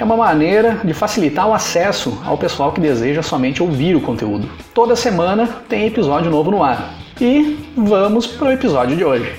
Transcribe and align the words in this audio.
É 0.00 0.04
uma 0.04 0.16
maneira 0.16 0.80
de 0.82 0.94
facilitar 0.94 1.46
o 1.46 1.52
acesso 1.52 2.22
ao 2.24 2.38
pessoal 2.38 2.72
que 2.72 2.80
deseja 2.80 3.22
somente 3.22 3.62
ouvir 3.62 3.94
o 3.94 4.00
conteúdo. 4.00 4.48
Toda 4.72 4.96
semana 4.96 5.46
tem 5.68 5.86
episódio 5.86 6.30
novo 6.30 6.50
no 6.50 6.62
ar. 6.64 6.94
E 7.20 7.58
vamos 7.76 8.26
para 8.26 8.48
o 8.48 8.50
episódio 8.50 8.96
de 8.96 9.04
hoje. 9.04 9.30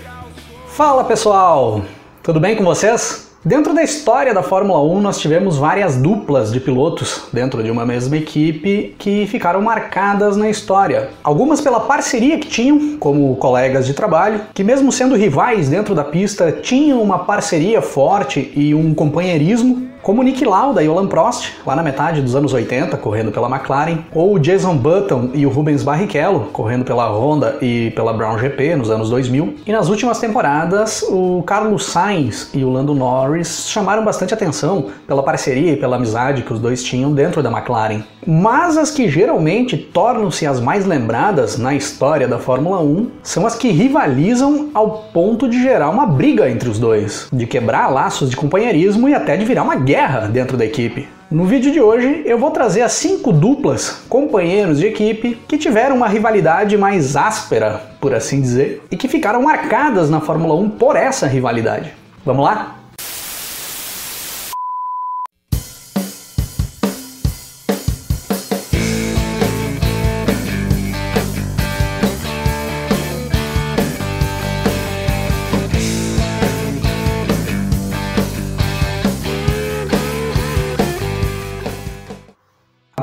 Fala 0.67 1.03
pessoal, 1.03 1.81
tudo 2.21 2.39
bem 2.39 2.55
com 2.55 2.63
vocês? 2.63 3.31
Dentro 3.43 3.73
da 3.73 3.81
história 3.81 4.35
da 4.35 4.43
Fórmula 4.43 4.83
1, 4.83 5.01
nós 5.01 5.19
tivemos 5.19 5.57
várias 5.57 5.99
duplas 5.99 6.53
de 6.53 6.59
pilotos 6.59 7.23
dentro 7.33 7.63
de 7.63 7.71
uma 7.71 7.83
mesma 7.83 8.15
equipe 8.15 8.93
que 8.99 9.25
ficaram 9.25 9.63
marcadas 9.63 10.37
na 10.37 10.47
história. 10.47 11.09
Algumas 11.23 11.59
pela 11.59 11.79
parceria 11.79 12.37
que 12.37 12.47
tinham, 12.47 12.97
como 12.99 13.35
colegas 13.37 13.87
de 13.87 13.95
trabalho, 13.95 14.41
que 14.53 14.63
mesmo 14.63 14.91
sendo 14.91 15.15
rivais 15.15 15.69
dentro 15.69 15.95
da 15.95 16.03
pista, 16.03 16.51
tinham 16.51 17.01
uma 17.01 17.17
parceria 17.17 17.81
forte 17.81 18.53
e 18.55 18.75
um 18.75 18.93
companheirismo 18.93 19.89
como 20.01 20.23
Nick 20.23 20.43
Lauda 20.43 20.83
e 20.83 20.87
Alan 20.87 21.07
Prost, 21.07 21.53
lá 21.65 21.75
na 21.75 21.83
metade 21.83 22.21
dos 22.21 22.35
anos 22.35 22.53
80, 22.53 22.97
correndo 22.97 23.31
pela 23.31 23.49
McLaren, 23.49 23.99
ou 24.13 24.39
Jason 24.39 24.75
Button 24.75 25.29
e 25.33 25.45
o 25.45 25.49
Rubens 25.49 25.83
Barrichello, 25.83 26.49
correndo 26.51 26.83
pela 26.83 27.07
Honda 27.07 27.57
e 27.61 27.91
pela 27.91 28.13
Brown 28.13 28.37
GP 28.37 28.75
nos 28.75 28.89
anos 28.89 29.09
2000. 29.09 29.55
E 29.65 29.71
nas 29.71 29.89
últimas 29.89 30.19
temporadas, 30.19 31.03
o 31.09 31.43
Carlos 31.43 31.85
Sainz 31.85 32.49
e 32.53 32.63
o 32.63 32.69
Lando 32.69 32.95
Norris 32.95 33.67
chamaram 33.69 34.03
bastante 34.03 34.33
atenção 34.33 34.87
pela 35.05 35.23
parceria 35.23 35.73
e 35.73 35.77
pela 35.77 35.97
amizade 35.97 36.41
que 36.41 36.53
os 36.53 36.59
dois 36.59 36.83
tinham 36.83 37.13
dentro 37.13 37.43
da 37.43 37.51
McLaren. 37.51 38.03
Mas 38.25 38.77
as 38.77 38.91
que 38.91 39.09
geralmente 39.09 39.75
tornam-se 39.75 40.45
as 40.45 40.59
mais 40.59 40.85
lembradas 40.85 41.57
na 41.57 41.73
história 41.73 42.27
da 42.27 42.37
Fórmula 42.37 42.81
1 42.81 43.07
são 43.23 43.45
as 43.45 43.55
que 43.55 43.71
rivalizam 43.71 44.69
ao 44.73 45.09
ponto 45.13 45.47
de 45.49 45.61
gerar 45.61 45.89
uma 45.89 46.05
briga 46.05 46.49
entre 46.49 46.69
os 46.69 46.77
dois, 46.77 47.27
de 47.33 47.47
quebrar 47.47 47.87
laços 47.87 48.29
de 48.29 48.35
companheirismo 48.35 49.09
e 49.09 49.13
até 49.13 49.35
de 49.35 49.45
virar 49.45 49.63
uma 49.63 49.75
guerra 49.75 50.27
dentro 50.27 50.55
da 50.55 50.65
equipe. 50.65 51.07
No 51.31 51.45
vídeo 51.45 51.71
de 51.71 51.79
hoje 51.79 52.23
eu 52.25 52.37
vou 52.37 52.51
trazer 52.51 52.81
as 52.81 52.91
cinco 52.91 53.31
duplas, 53.31 54.01
companheiros 54.09 54.79
de 54.79 54.87
equipe, 54.87 55.39
que 55.47 55.57
tiveram 55.57 55.95
uma 55.95 56.07
rivalidade 56.07 56.77
mais 56.77 57.15
áspera, 57.15 57.81
por 58.01 58.13
assim 58.13 58.41
dizer, 58.41 58.83
e 58.91 58.97
que 58.97 59.07
ficaram 59.07 59.41
marcadas 59.41 60.09
na 60.09 60.19
Fórmula 60.19 60.53
1 60.55 60.71
por 60.71 60.95
essa 60.95 61.25
rivalidade. 61.25 61.93
Vamos 62.25 62.43
lá? 62.43 62.80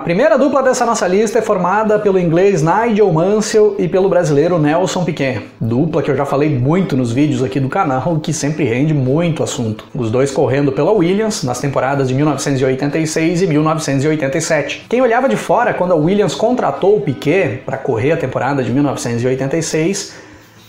Primeira 0.08 0.38
dupla 0.38 0.62
dessa 0.62 0.86
nossa 0.86 1.06
lista 1.06 1.38
é 1.38 1.42
formada 1.42 1.98
pelo 1.98 2.18
inglês 2.18 2.62
Nigel 2.62 3.12
Mansell 3.12 3.76
e 3.78 3.86
pelo 3.86 4.08
brasileiro 4.08 4.58
Nelson 4.58 5.04
Piquet. 5.04 5.42
Dupla 5.60 6.02
que 6.02 6.10
eu 6.10 6.16
já 6.16 6.24
falei 6.24 6.48
muito 6.48 6.96
nos 6.96 7.12
vídeos 7.12 7.44
aqui 7.44 7.60
do 7.60 7.68
canal, 7.68 8.18
que 8.18 8.32
sempre 8.32 8.64
rende 8.64 8.94
muito 8.94 9.42
assunto. 9.42 9.84
Os 9.94 10.10
dois 10.10 10.30
correndo 10.30 10.72
pela 10.72 10.92
Williams 10.92 11.42
nas 11.42 11.60
temporadas 11.60 12.08
de 12.08 12.14
1986 12.14 13.42
e 13.42 13.46
1987. 13.48 14.86
Quem 14.88 15.02
olhava 15.02 15.28
de 15.28 15.36
fora 15.36 15.74
quando 15.74 15.92
a 15.92 15.96
Williams 15.96 16.34
contratou 16.34 16.96
o 16.96 17.02
Piquet 17.02 17.60
para 17.66 17.76
correr 17.76 18.12
a 18.12 18.16
temporada 18.16 18.62
de 18.62 18.72
1986, 18.72 20.14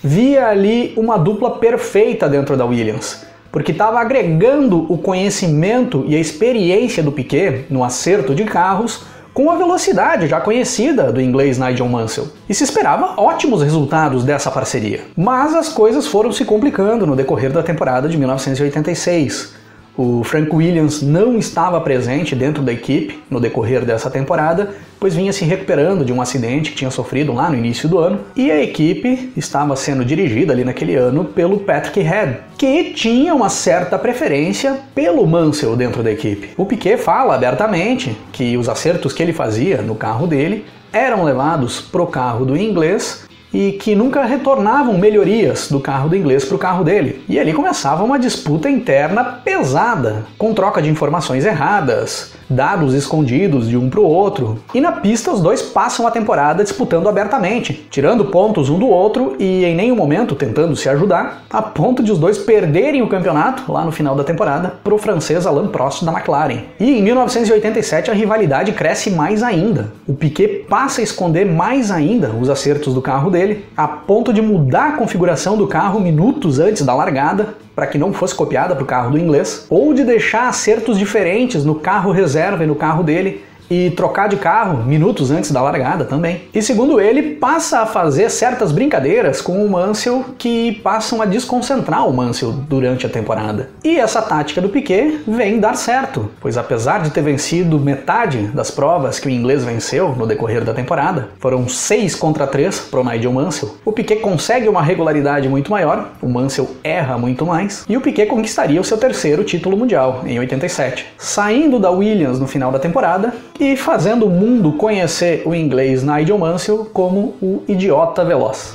via 0.03 0.50
ali 0.50 0.94
uma 0.97 1.17
dupla 1.17 1.51
perfeita 1.51 2.27
dentro 2.27 2.57
da 2.57 2.66
Williams 2.66 3.25
porque 3.51 3.71
estava 3.71 4.00
agregando 4.00 4.85
o 4.94 4.97
conhecimento 5.00 6.06
e 6.07 6.16
a 6.16 6.19
experiência 6.19 7.01
do 7.01 7.11
Piquet 7.11 7.66
no 7.67 7.83
acerto 7.83 8.35
de 8.35 8.44
carros 8.44 9.07
com 9.34 9.50
a 9.50 9.56
velocidade 9.56 10.28
já 10.28 10.41
conhecida 10.41 11.12
do 11.12 11.22
inglês 11.22 11.57
Nigel 11.57 11.88
Mansell. 11.88 12.28
E 12.47 12.53
se 12.53 12.63
esperava 12.63 13.13
ótimos 13.22 13.62
resultados 13.62 14.23
dessa 14.23 14.51
parceria. 14.51 15.06
Mas 15.16 15.56
as 15.56 15.69
coisas 15.69 16.07
foram 16.07 16.31
se 16.31 16.45
complicando 16.45 17.06
no 17.06 17.16
decorrer 17.16 17.51
da 17.51 17.63
temporada 17.63 18.09
de 18.09 18.18
1986. 18.18 19.53
O 20.01 20.23
Frank 20.23 20.55
Williams 20.55 21.01
não 21.01 21.37
estava 21.37 21.81
presente 21.81 22.33
dentro 22.33 22.63
da 22.63 22.71
equipe 22.71 23.21
no 23.29 23.37
decorrer 23.37 23.83
dessa 23.83 24.09
temporada, 24.09 24.69
pois 24.97 25.13
vinha 25.13 25.33
se 25.33 25.43
recuperando 25.43 26.05
de 26.05 26.13
um 26.13 26.21
acidente 26.21 26.71
que 26.71 26.77
tinha 26.77 26.89
sofrido 26.89 27.33
lá 27.33 27.49
no 27.49 27.57
início 27.57 27.89
do 27.89 27.99
ano, 27.99 28.21
e 28.33 28.49
a 28.49 28.63
equipe 28.63 29.33
estava 29.35 29.75
sendo 29.75 30.05
dirigida 30.05 30.53
ali 30.53 30.63
naquele 30.63 30.95
ano 30.95 31.25
pelo 31.25 31.59
Patrick 31.59 31.99
Head, 31.99 32.38
que 32.57 32.93
tinha 32.93 33.35
uma 33.35 33.49
certa 33.49 33.99
preferência 33.99 34.79
pelo 34.95 35.27
Mansell 35.27 35.75
dentro 35.75 36.01
da 36.01 36.13
equipe. 36.13 36.51
O 36.55 36.65
Piquet 36.65 36.95
fala 36.95 37.35
abertamente 37.35 38.15
que 38.31 38.55
os 38.55 38.69
acertos 38.69 39.11
que 39.11 39.21
ele 39.21 39.33
fazia 39.33 39.81
no 39.81 39.95
carro 39.95 40.27
dele 40.27 40.63
eram 40.93 41.25
levados 41.25 41.81
pro 41.81 42.07
carro 42.07 42.45
do 42.45 42.55
inglês 42.55 43.27
e 43.53 43.73
que 43.73 43.95
nunca 43.95 44.25
retornavam 44.25 44.97
melhorias 44.97 45.69
do 45.69 45.79
carro 45.79 46.09
do 46.09 46.15
inglês 46.15 46.45
para 46.45 46.55
o 46.55 46.59
carro 46.59 46.83
dele. 46.83 47.23
E 47.27 47.39
ali 47.39 47.53
começava 47.53 48.03
uma 48.03 48.19
disputa 48.19 48.69
interna 48.69 49.23
pesada, 49.23 50.25
com 50.37 50.53
troca 50.53 50.81
de 50.81 50.89
informações 50.89 51.45
erradas, 51.45 52.33
dados 52.49 52.93
escondidos 52.93 53.69
de 53.69 53.77
um 53.77 53.89
para 53.89 53.99
o 53.99 54.03
outro. 54.03 54.59
E 54.73 54.81
na 54.81 54.91
pista 54.91 55.31
os 55.31 55.41
dois 55.41 55.61
passam 55.61 56.07
a 56.07 56.11
temporada 56.11 56.63
disputando 56.63 57.07
abertamente, 57.07 57.87
tirando 57.89 58.25
pontos 58.25 58.69
um 58.69 58.79
do 58.79 58.87
outro 58.87 59.35
e 59.39 59.63
em 59.65 59.75
nenhum 59.75 59.95
momento 59.95 60.35
tentando 60.35 60.75
se 60.75 60.89
ajudar, 60.89 61.43
a 61.49 61.61
ponto 61.61 62.01
de 62.01 62.11
os 62.11 62.17
dois 62.17 62.38
perderem 62.38 63.01
o 63.01 63.07
campeonato 63.07 63.71
lá 63.71 63.83
no 63.83 63.91
final 63.91 64.15
da 64.15 64.23
temporada 64.23 64.73
para 64.83 64.93
o 64.93 64.97
francês 64.97 65.45
Alain 65.45 65.67
Prost 65.67 66.03
da 66.03 66.11
McLaren. 66.11 66.63
E 66.79 66.97
em 66.97 67.03
1987 67.03 68.09
a 68.09 68.13
rivalidade 68.13 68.71
cresce 68.71 69.11
mais 69.11 69.43
ainda. 69.43 69.91
O 70.07 70.13
Piquet 70.13 70.65
passa 70.69 71.01
a 71.01 71.03
esconder 71.03 71.45
mais 71.45 71.91
ainda 71.91 72.29
os 72.29 72.49
acertos 72.49 72.93
do 72.93 73.01
carro 73.01 73.29
dele, 73.29 73.65
a 73.75 73.88
ponto 73.88 74.33
de 74.33 74.41
mudar 74.41 74.89
a 74.89 74.97
configuração 74.97 75.57
do 75.57 75.67
carro 75.67 75.99
minutos 75.99 76.59
antes 76.59 76.85
da 76.85 76.93
largada 76.93 77.55
para 77.79 77.88
que 77.88 77.97
não 77.97 78.12
fosse 78.12 78.35
copiada 78.35 78.75
para 78.75 78.84
o 78.84 78.85
carro 78.85 79.12
do 79.12 79.17
inglês, 79.17 79.66
ou 79.69 79.94
de 79.94 80.03
deixar 80.03 80.50
acertos 80.50 81.00
diferentes 81.00 81.63
no 81.63 81.75
carro 81.75 82.12
reserva 82.12 82.66
e 82.66 82.67
no 82.67 82.75
carro 82.75 83.03
dele 83.03 83.45
e 83.69 83.91
trocar 83.91 84.28
de 84.28 84.38
carro 84.38 84.84
minutos 84.85 85.31
antes 85.31 85.52
da 85.52 85.62
largada 85.62 86.06
também. 86.06 86.44
E 86.53 86.62
segundo 86.62 87.00
ele, 87.00 87.35
passa 87.35 87.80
a 87.81 87.85
fazer 87.85 88.30
certas 88.30 88.72
brincadeiras 88.72 89.41
com 89.41 89.63
o 89.63 89.69
Mansell 89.69 90.25
que 90.38 90.74
passam 90.84 91.22
a 91.22 91.25
desconcentrar 91.25 92.07
o 92.07 92.13
Mansell 92.13 92.52
durante 92.52 93.06
a 93.06 93.09
temporada. 93.09 93.69
E 93.84 94.00
essa 94.00 94.22
tática 94.22 94.62
do 94.62 94.69
Piquet 94.69 95.22
vem 95.28 95.59
dar 95.59 95.75
certo, 95.75 96.30
pois 96.40 96.57
apesar 96.57 97.02
de 97.02 97.12
ter 97.12 97.22
vencido 97.22 97.80
metade 97.80 98.47
das 98.47 98.72
provas 98.72 99.19
que 99.19 99.28
o 99.28 99.31
inglês 99.31 99.63
venceu 99.63 100.16
no 100.16 100.25
decorrer 100.25 100.63
da 100.63 100.74
temporada, 100.74 101.30
foram 101.40 101.68
6 101.68 102.16
contra 102.16 102.47
3 102.47 102.80
para 102.91 103.00
o 103.00 103.03
Nigel 103.03 103.34
Mansell, 103.34 103.75
o 103.86 103.91
Piquet 103.91 104.18
consegue 104.18 104.68
uma 104.68 104.81
regularidade 104.81 105.47
muito 105.47 105.72
maior, 105.72 106.09
o 106.22 106.30
Mansell 106.30 106.69
erra 106.84 107.18
muito 107.18 107.46
mais, 107.46 107.86
e 107.88 107.97
o 107.97 108.01
Piquet 108.01 108.25
conquistaria 108.28 108.80
o 108.80 108.84
seu 108.84 108.97
terceiro 108.97 109.44
título 109.44 109.78
mundial 109.78 110.24
em 110.25 110.40
87. 110.40 111.06
Saindo 111.18 111.80
da 111.80 111.91
Williams 111.91 112.40
no 112.40 112.47
final 112.47 112.72
da 112.72 112.80
temporada, 112.80 113.33
e 113.59 113.75
fazendo 113.75 114.25
o 114.25 114.29
mundo 114.29 114.71
conhecer 114.73 115.44
o 115.45 115.53
inglês 115.53 116.01
Nigel 116.01 116.38
Mansell 116.38 116.89
como 116.94 117.35
o 117.41 117.63
idiota 117.67 118.23
veloz. 118.23 118.73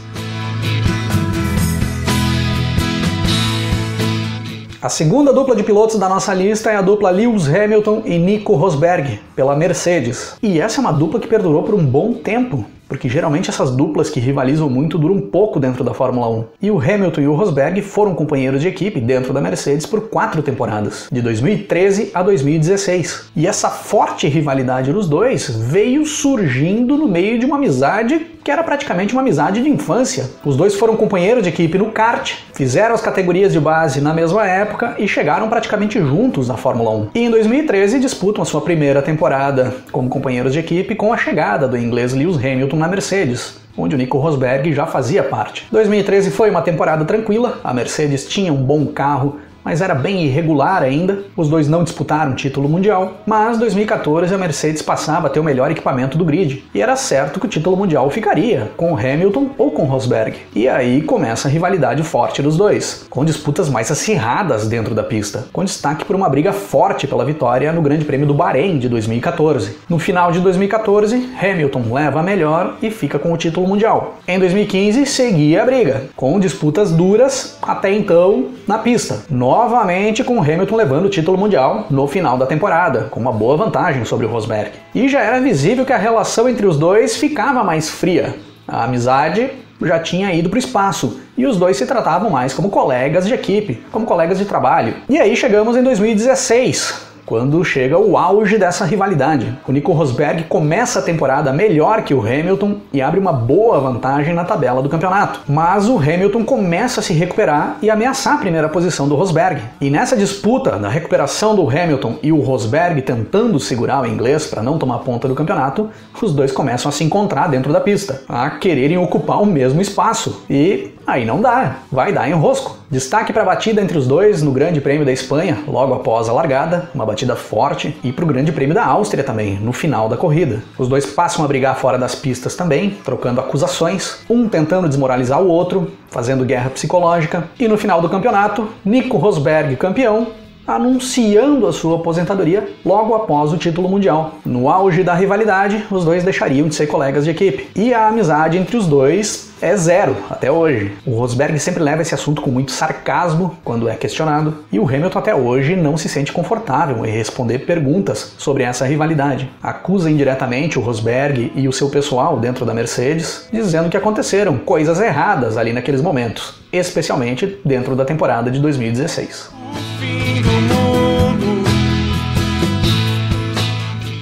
A 4.82 4.90
segunda 4.90 5.32
dupla 5.32 5.56
de 5.56 5.62
pilotos 5.62 5.98
da 5.98 6.06
nossa 6.10 6.34
lista 6.34 6.70
é 6.70 6.76
a 6.76 6.82
dupla 6.82 7.10
Lewis 7.10 7.48
Hamilton 7.48 8.02
e 8.04 8.19
Nico 8.19 8.54
Rosberg, 8.54 9.19
pela 9.34 9.56
Mercedes. 9.56 10.36
E 10.42 10.60
essa 10.60 10.78
é 10.78 10.82
uma 10.82 10.92
dupla 10.92 11.19
que 11.19 11.26
perdurou 11.26 11.62
por 11.62 11.75
um 11.75 11.82
bom 11.82 12.12
tempo, 12.12 12.66
porque 12.94 13.08
geralmente 13.08 13.50
essas 13.50 13.73
duplas 13.73 14.08
que 14.08 14.20
rivalizam 14.20 14.70
muito 14.70 14.96
duram 14.96 15.20
pouco 15.20 15.58
dentro 15.58 15.82
da 15.82 15.93
Fórmula 15.93 16.29
1. 16.29 16.44
E 16.62 16.70
o 16.70 16.79
Hamilton 16.79 17.20
e 17.23 17.26
o 17.26 17.35
Rosberg 17.35 17.82
foram 17.82 18.14
companheiros 18.14 18.62
de 18.62 18.69
equipe 18.69 19.00
dentro 19.00 19.32
da 19.32 19.41
Mercedes 19.41 19.85
por 19.85 20.02
quatro 20.02 20.41
temporadas, 20.43 21.08
de 21.11 21.20
2013 21.20 22.12
a 22.14 22.23
2016. 22.23 23.31
E 23.35 23.49
essa 23.49 23.69
forte 23.69 24.29
rivalidade 24.29 24.93
dos 24.93 25.08
dois 25.08 25.50
veio 25.50 26.06
surgindo 26.06 26.96
no 26.96 27.08
meio 27.08 27.37
de 27.37 27.44
uma 27.44 27.56
amizade 27.56 28.35
que 28.44 28.50
era 28.50 28.62
praticamente 28.62 29.14
uma 29.14 29.23
amizade 29.23 29.62
de 29.62 29.70
infância. 29.70 30.31
Os 30.44 30.55
dois 30.55 30.75
foram 30.75 30.97
companheiros 30.97 31.43
de 31.43 31.49
equipe 31.49 31.79
no 31.79 31.90
kart, 31.90 32.35
fizeram 32.52 32.94
as 32.94 33.00
categorias 33.00 33.55
de 33.55 33.58
base 33.58 34.02
na 34.02 34.12
mesma 34.12 34.47
época 34.47 34.97
e 34.99 35.08
chegaram 35.08 35.49
praticamente 35.49 35.99
juntos 35.99 36.47
na 36.47 36.56
Fórmula 36.56 36.90
1. 36.90 37.08
E 37.14 37.20
em 37.20 37.31
2013 37.31 37.99
disputam 37.99 38.43
a 38.43 38.44
sua 38.44 38.61
primeira 38.61 39.00
temporada 39.00 39.75
como 39.90 40.11
companheiros 40.11 40.52
de 40.52 40.58
equipe 40.58 40.94
com 40.94 41.11
a 41.11 41.17
chegada 41.17 41.67
do 41.67 41.79
inglês 41.79 42.12
Lewis 42.12 42.37
Hamilton 42.37 42.76
na 42.84 42.88
Mercedes 42.88 43.64
onde 43.76 43.94
o 43.94 43.98
Nico 43.98 44.19
Rosberg 44.19 44.72
já 44.72 44.86
fazia 44.86 45.22
parte. 45.22 45.66
2013 45.72 46.31
foi 46.31 46.50
uma 46.50 46.62
temporada 46.62 47.04
tranquila, 47.04 47.58
a 47.64 47.75
Mercedes 47.75 48.26
tinha 48.26 48.52
um 48.52 48.62
bom 48.62 48.86
carro, 48.86 49.40
mas 49.64 49.81
era 49.81 49.94
bem 49.94 50.25
irregular 50.25 50.82
ainda. 50.82 51.25
Os 51.37 51.49
dois 51.49 51.69
não 51.69 51.82
disputaram 51.82 52.34
título 52.34 52.69
mundial, 52.69 53.14
mas 53.26 53.58
2014 53.58 54.34
a 54.34 54.38
Mercedes 54.38 54.82
passava 54.82 55.28
a 55.28 55.31
ter 55.31 55.40
o 55.40 55.44
melhor 55.44 55.70
equipamento 55.70 56.19
do 56.19 56.25
grid, 56.25 56.64
e 56.75 56.82
era 56.82 56.96
certo 56.96 57.40
que 57.40 57.46
o 57.46 57.49
título 57.49 57.76
mundial 57.76 58.11
ficaria 58.11 58.70
com 58.76 58.96
Hamilton 58.96 59.50
ou 59.56 59.70
com 59.70 59.84
Rosberg. 59.84 60.37
E 60.55 60.69
aí 60.69 61.02
começa 61.02 61.49
a 61.49 61.50
rivalidade 61.50 62.02
forte 62.02 62.43
dos 62.43 62.56
dois, 62.56 63.06
com 63.08 63.25
disputas 63.25 63.69
mais 63.69 63.90
acirradas 63.90 64.69
dentro 64.69 64.94
da 64.94 65.02
pista, 65.02 65.46
com 65.52 65.64
destaque 65.64 66.05
por 66.05 66.14
uma 66.14 66.28
briga 66.28 66.52
forte 66.52 67.06
pela 67.06 67.25
vitória 67.25 67.72
no 67.72 67.82
Grande 67.82 68.05
Prêmio 68.05 68.26
do 68.26 68.34
Bahrein 68.34 68.78
de 68.78 68.88
2014. 68.88 69.76
No 69.88 69.99
final 69.99 70.31
de 70.31 70.40
2014, 70.40 71.31
Hamilton 71.40 71.82
leva 71.93 72.20
a 72.20 72.22
melhor 72.22 72.76
e 72.82 72.90
fica 72.90 73.19
com 73.19 73.32
o 73.32 73.37
título 73.37 73.66
mundial. 73.66 74.19
Em 74.26 74.38
2015 74.38 75.06
seguia 75.06 75.62
a 75.62 75.66
briga, 75.66 76.05
com 76.16 76.38
disputas 76.38 76.93
duras 76.93 77.56
até 77.62 77.93
então 77.93 78.49
na 78.66 78.78
pista 78.78 79.22
novamente 79.54 80.24
com 80.24 80.40
Hamilton 80.40 80.74
levando 80.74 81.04
o 81.04 81.08
título 81.08 81.38
mundial 81.38 81.86
no 81.88 82.08
final 82.08 82.36
da 82.36 82.44
temporada, 82.44 83.02
com 83.08 83.20
uma 83.20 83.30
boa 83.30 83.56
vantagem 83.56 84.04
sobre 84.04 84.26
o 84.26 84.28
Rosberg. 84.28 84.72
E 84.92 85.08
já 85.08 85.20
era 85.20 85.40
visível 85.40 85.84
que 85.84 85.92
a 85.92 85.96
relação 85.96 86.48
entre 86.48 86.66
os 86.66 86.76
dois 86.76 87.16
ficava 87.16 87.62
mais 87.62 87.88
fria. 87.88 88.34
A 88.66 88.82
amizade 88.82 89.48
já 89.80 90.00
tinha 90.00 90.34
ido 90.34 90.50
para 90.50 90.56
o 90.56 90.58
espaço 90.58 91.20
e 91.38 91.46
os 91.46 91.56
dois 91.56 91.76
se 91.76 91.86
tratavam 91.86 92.30
mais 92.30 92.52
como 92.52 92.68
colegas 92.68 93.28
de 93.28 93.32
equipe, 93.32 93.80
como 93.92 94.04
colegas 94.04 94.38
de 94.38 94.44
trabalho. 94.44 94.96
E 95.08 95.20
aí 95.20 95.36
chegamos 95.36 95.76
em 95.76 95.84
2016, 95.84 97.03
quando 97.26 97.65
chega 97.65 97.99
o 97.99 98.17
auge 98.17 98.59
dessa 98.59 98.85
rivalidade. 98.85 99.56
O 99.67 99.73
Nico 99.73 99.93
Rosberg 99.93 100.44
começa 100.44 100.99
a 100.99 101.03
temporada 101.03 101.53
melhor 101.53 102.03
que 102.03 102.15
o 102.15 102.21
Hamilton 102.21 102.79
e 102.93 103.00
abre 103.00 103.21
uma 103.21 103.32
boa 103.32 103.81
vantagem 103.81 104.35
na 104.35 104.44
tabela 104.44 104.82
do 104.82 104.88
campeonato. 104.88 105.41
Mas 105.49 105.88
o 105.88 105.99
Hamilton 105.99 106.44
começa 106.44 107.00
a 107.00 107.03
se 107.03 107.12
recuperar 107.12 107.79
e 107.82 107.91
ameaçar 107.91 108.35
a 108.35 108.38
primeira 108.38 108.69
posição 108.69 109.09
do 109.09 109.15
Rosberg. 109.15 109.61
E 109.81 109.91
nessa 109.91 110.17
disputa 110.17 110.79
da 110.79 110.88
recuperação 110.88 111.55
do 111.55 111.69
Hamilton 111.69 112.19
e 112.23 112.32
o 112.32 112.41
Rosberg 112.41 113.03
tentando 113.03 113.59
segurar 113.59 114.03
o 114.03 114.06
inglês 114.06 114.47
para 114.47 114.62
não 114.62 114.79
tomar 114.79 114.99
ponta 115.00 115.29
do 115.29 115.35
campeonato, 115.35 115.91
os 116.21 116.32
dois 116.32 116.53
começam 116.53 116.88
a 116.88 116.93
se 116.93 117.05
encontrar 117.05 117.49
dentro 117.49 117.73
da 117.73 117.81
pista, 117.81 118.23
a 118.29 118.50
quererem 118.50 118.97
ocupar 118.97 119.43
o 119.43 119.47
mesmo 119.47 119.81
espaço. 119.81 120.43
E 120.49 120.94
aí 121.06 121.24
não 121.24 121.40
dá, 121.40 121.76
vai 121.90 122.12
dar 122.12 122.28
enrosco. 122.28 122.78
Destaque 122.90 123.32
para 123.32 123.42
a 123.42 123.46
batida 123.46 123.80
entre 123.80 123.98
os 123.98 124.06
dois 124.06 124.42
no 124.42 124.52
Grande 124.52 124.80
Prêmio 124.80 125.04
da 125.04 125.12
Espanha, 125.12 125.58
logo 125.66 125.94
após 125.94 126.28
a 126.28 126.32
largada, 126.32 126.90
uma 126.94 127.04
batida 127.04 127.34
forte, 127.34 127.96
e 128.04 128.12
para 128.12 128.24
o 128.24 128.28
Grande 128.28 128.52
Prêmio 128.52 128.74
da 128.74 128.84
Áustria 128.84 129.24
também, 129.24 129.56
no 129.56 129.72
final 129.72 130.08
da 130.08 130.16
corrida. 130.16 130.62
Os 130.78 130.88
dois 130.88 131.06
passam 131.06 131.44
a 131.44 131.48
brigar 131.48 131.76
fora 131.76 131.98
das 131.98 132.14
pistas 132.14 132.54
também, 132.54 132.90
trocando 133.04 133.40
acusações, 133.40 134.18
um 134.28 134.48
tentando 134.48 134.88
desmoralizar 134.88 135.40
o 135.42 135.48
outro, 135.48 135.90
fazendo 136.10 136.44
guerra 136.44 136.70
psicológica, 136.70 137.48
e 137.58 137.66
no 137.66 137.76
final 137.76 138.00
do 138.00 138.08
campeonato, 138.08 138.68
Nico 138.84 139.16
Rosberg 139.16 139.76
campeão, 139.76 140.28
anunciando 140.66 141.66
a 141.66 141.72
sua 141.72 141.96
aposentadoria 141.96 142.69
logo 142.84 143.14
após 143.14 143.52
o 143.52 143.58
título 143.58 143.88
mundial. 143.88 144.34
No 144.44 144.69
auge 144.69 145.02
da 145.02 145.14
rivalidade, 145.14 145.84
os 145.90 146.05
dois 146.05 146.25
deixariam 146.25 146.69
de 146.69 146.75
ser 146.75 146.87
colegas 146.87 147.25
de 147.25 147.31
equipe. 147.31 147.69
E 147.75 147.93
a 147.93 148.08
amizade 148.08 148.58
entre 148.58 148.76
os 148.76 148.87
dois 148.87 149.52
é 149.61 149.76
zero 149.76 150.16
até 150.28 150.50
hoje. 150.50 150.93
O 151.06 151.12
Rosberg 151.19 151.58
sempre 151.58 151.82
leva 151.82 152.02
esse 152.02 152.14
assunto 152.14 152.43
com 152.43 152.50
muito 152.50 152.70
sarcasmo 152.70 153.56
quando 153.64 153.88
é 153.88 153.94
questionado, 153.96 154.58
e 154.70 154.78
o 154.78 154.87
Hamilton 154.87 155.19
até 155.19 155.34
hoje 155.34 155.75
não 155.75 155.96
se 155.96 156.08
sente 156.08 156.32
confortável 156.32 157.05
em 157.06 157.11
responder 157.11 157.61
perguntas 157.61 158.34
sobre 158.37 158.62
essa 158.62 158.84
rivalidade. 158.84 159.50
Acusa 159.62 160.11
indiretamente 160.11 160.78
o 160.78 160.82
Rosberg 160.82 161.50
e 161.55 161.66
o 161.66 161.72
seu 161.72 161.88
pessoal 161.88 162.38
dentro 162.38 162.66
da 162.66 162.75
Mercedes, 162.75 163.49
dizendo 163.50 163.88
que 163.88 163.96
aconteceram 163.96 164.58
coisas 164.58 165.00
erradas 165.00 165.56
ali 165.56 165.72
naqueles 165.72 166.02
momentos, 166.02 166.61
especialmente 166.70 167.58
dentro 167.64 167.96
da 167.96 168.05
temporada 168.05 168.50
de 168.50 168.61
2016. 168.61 169.63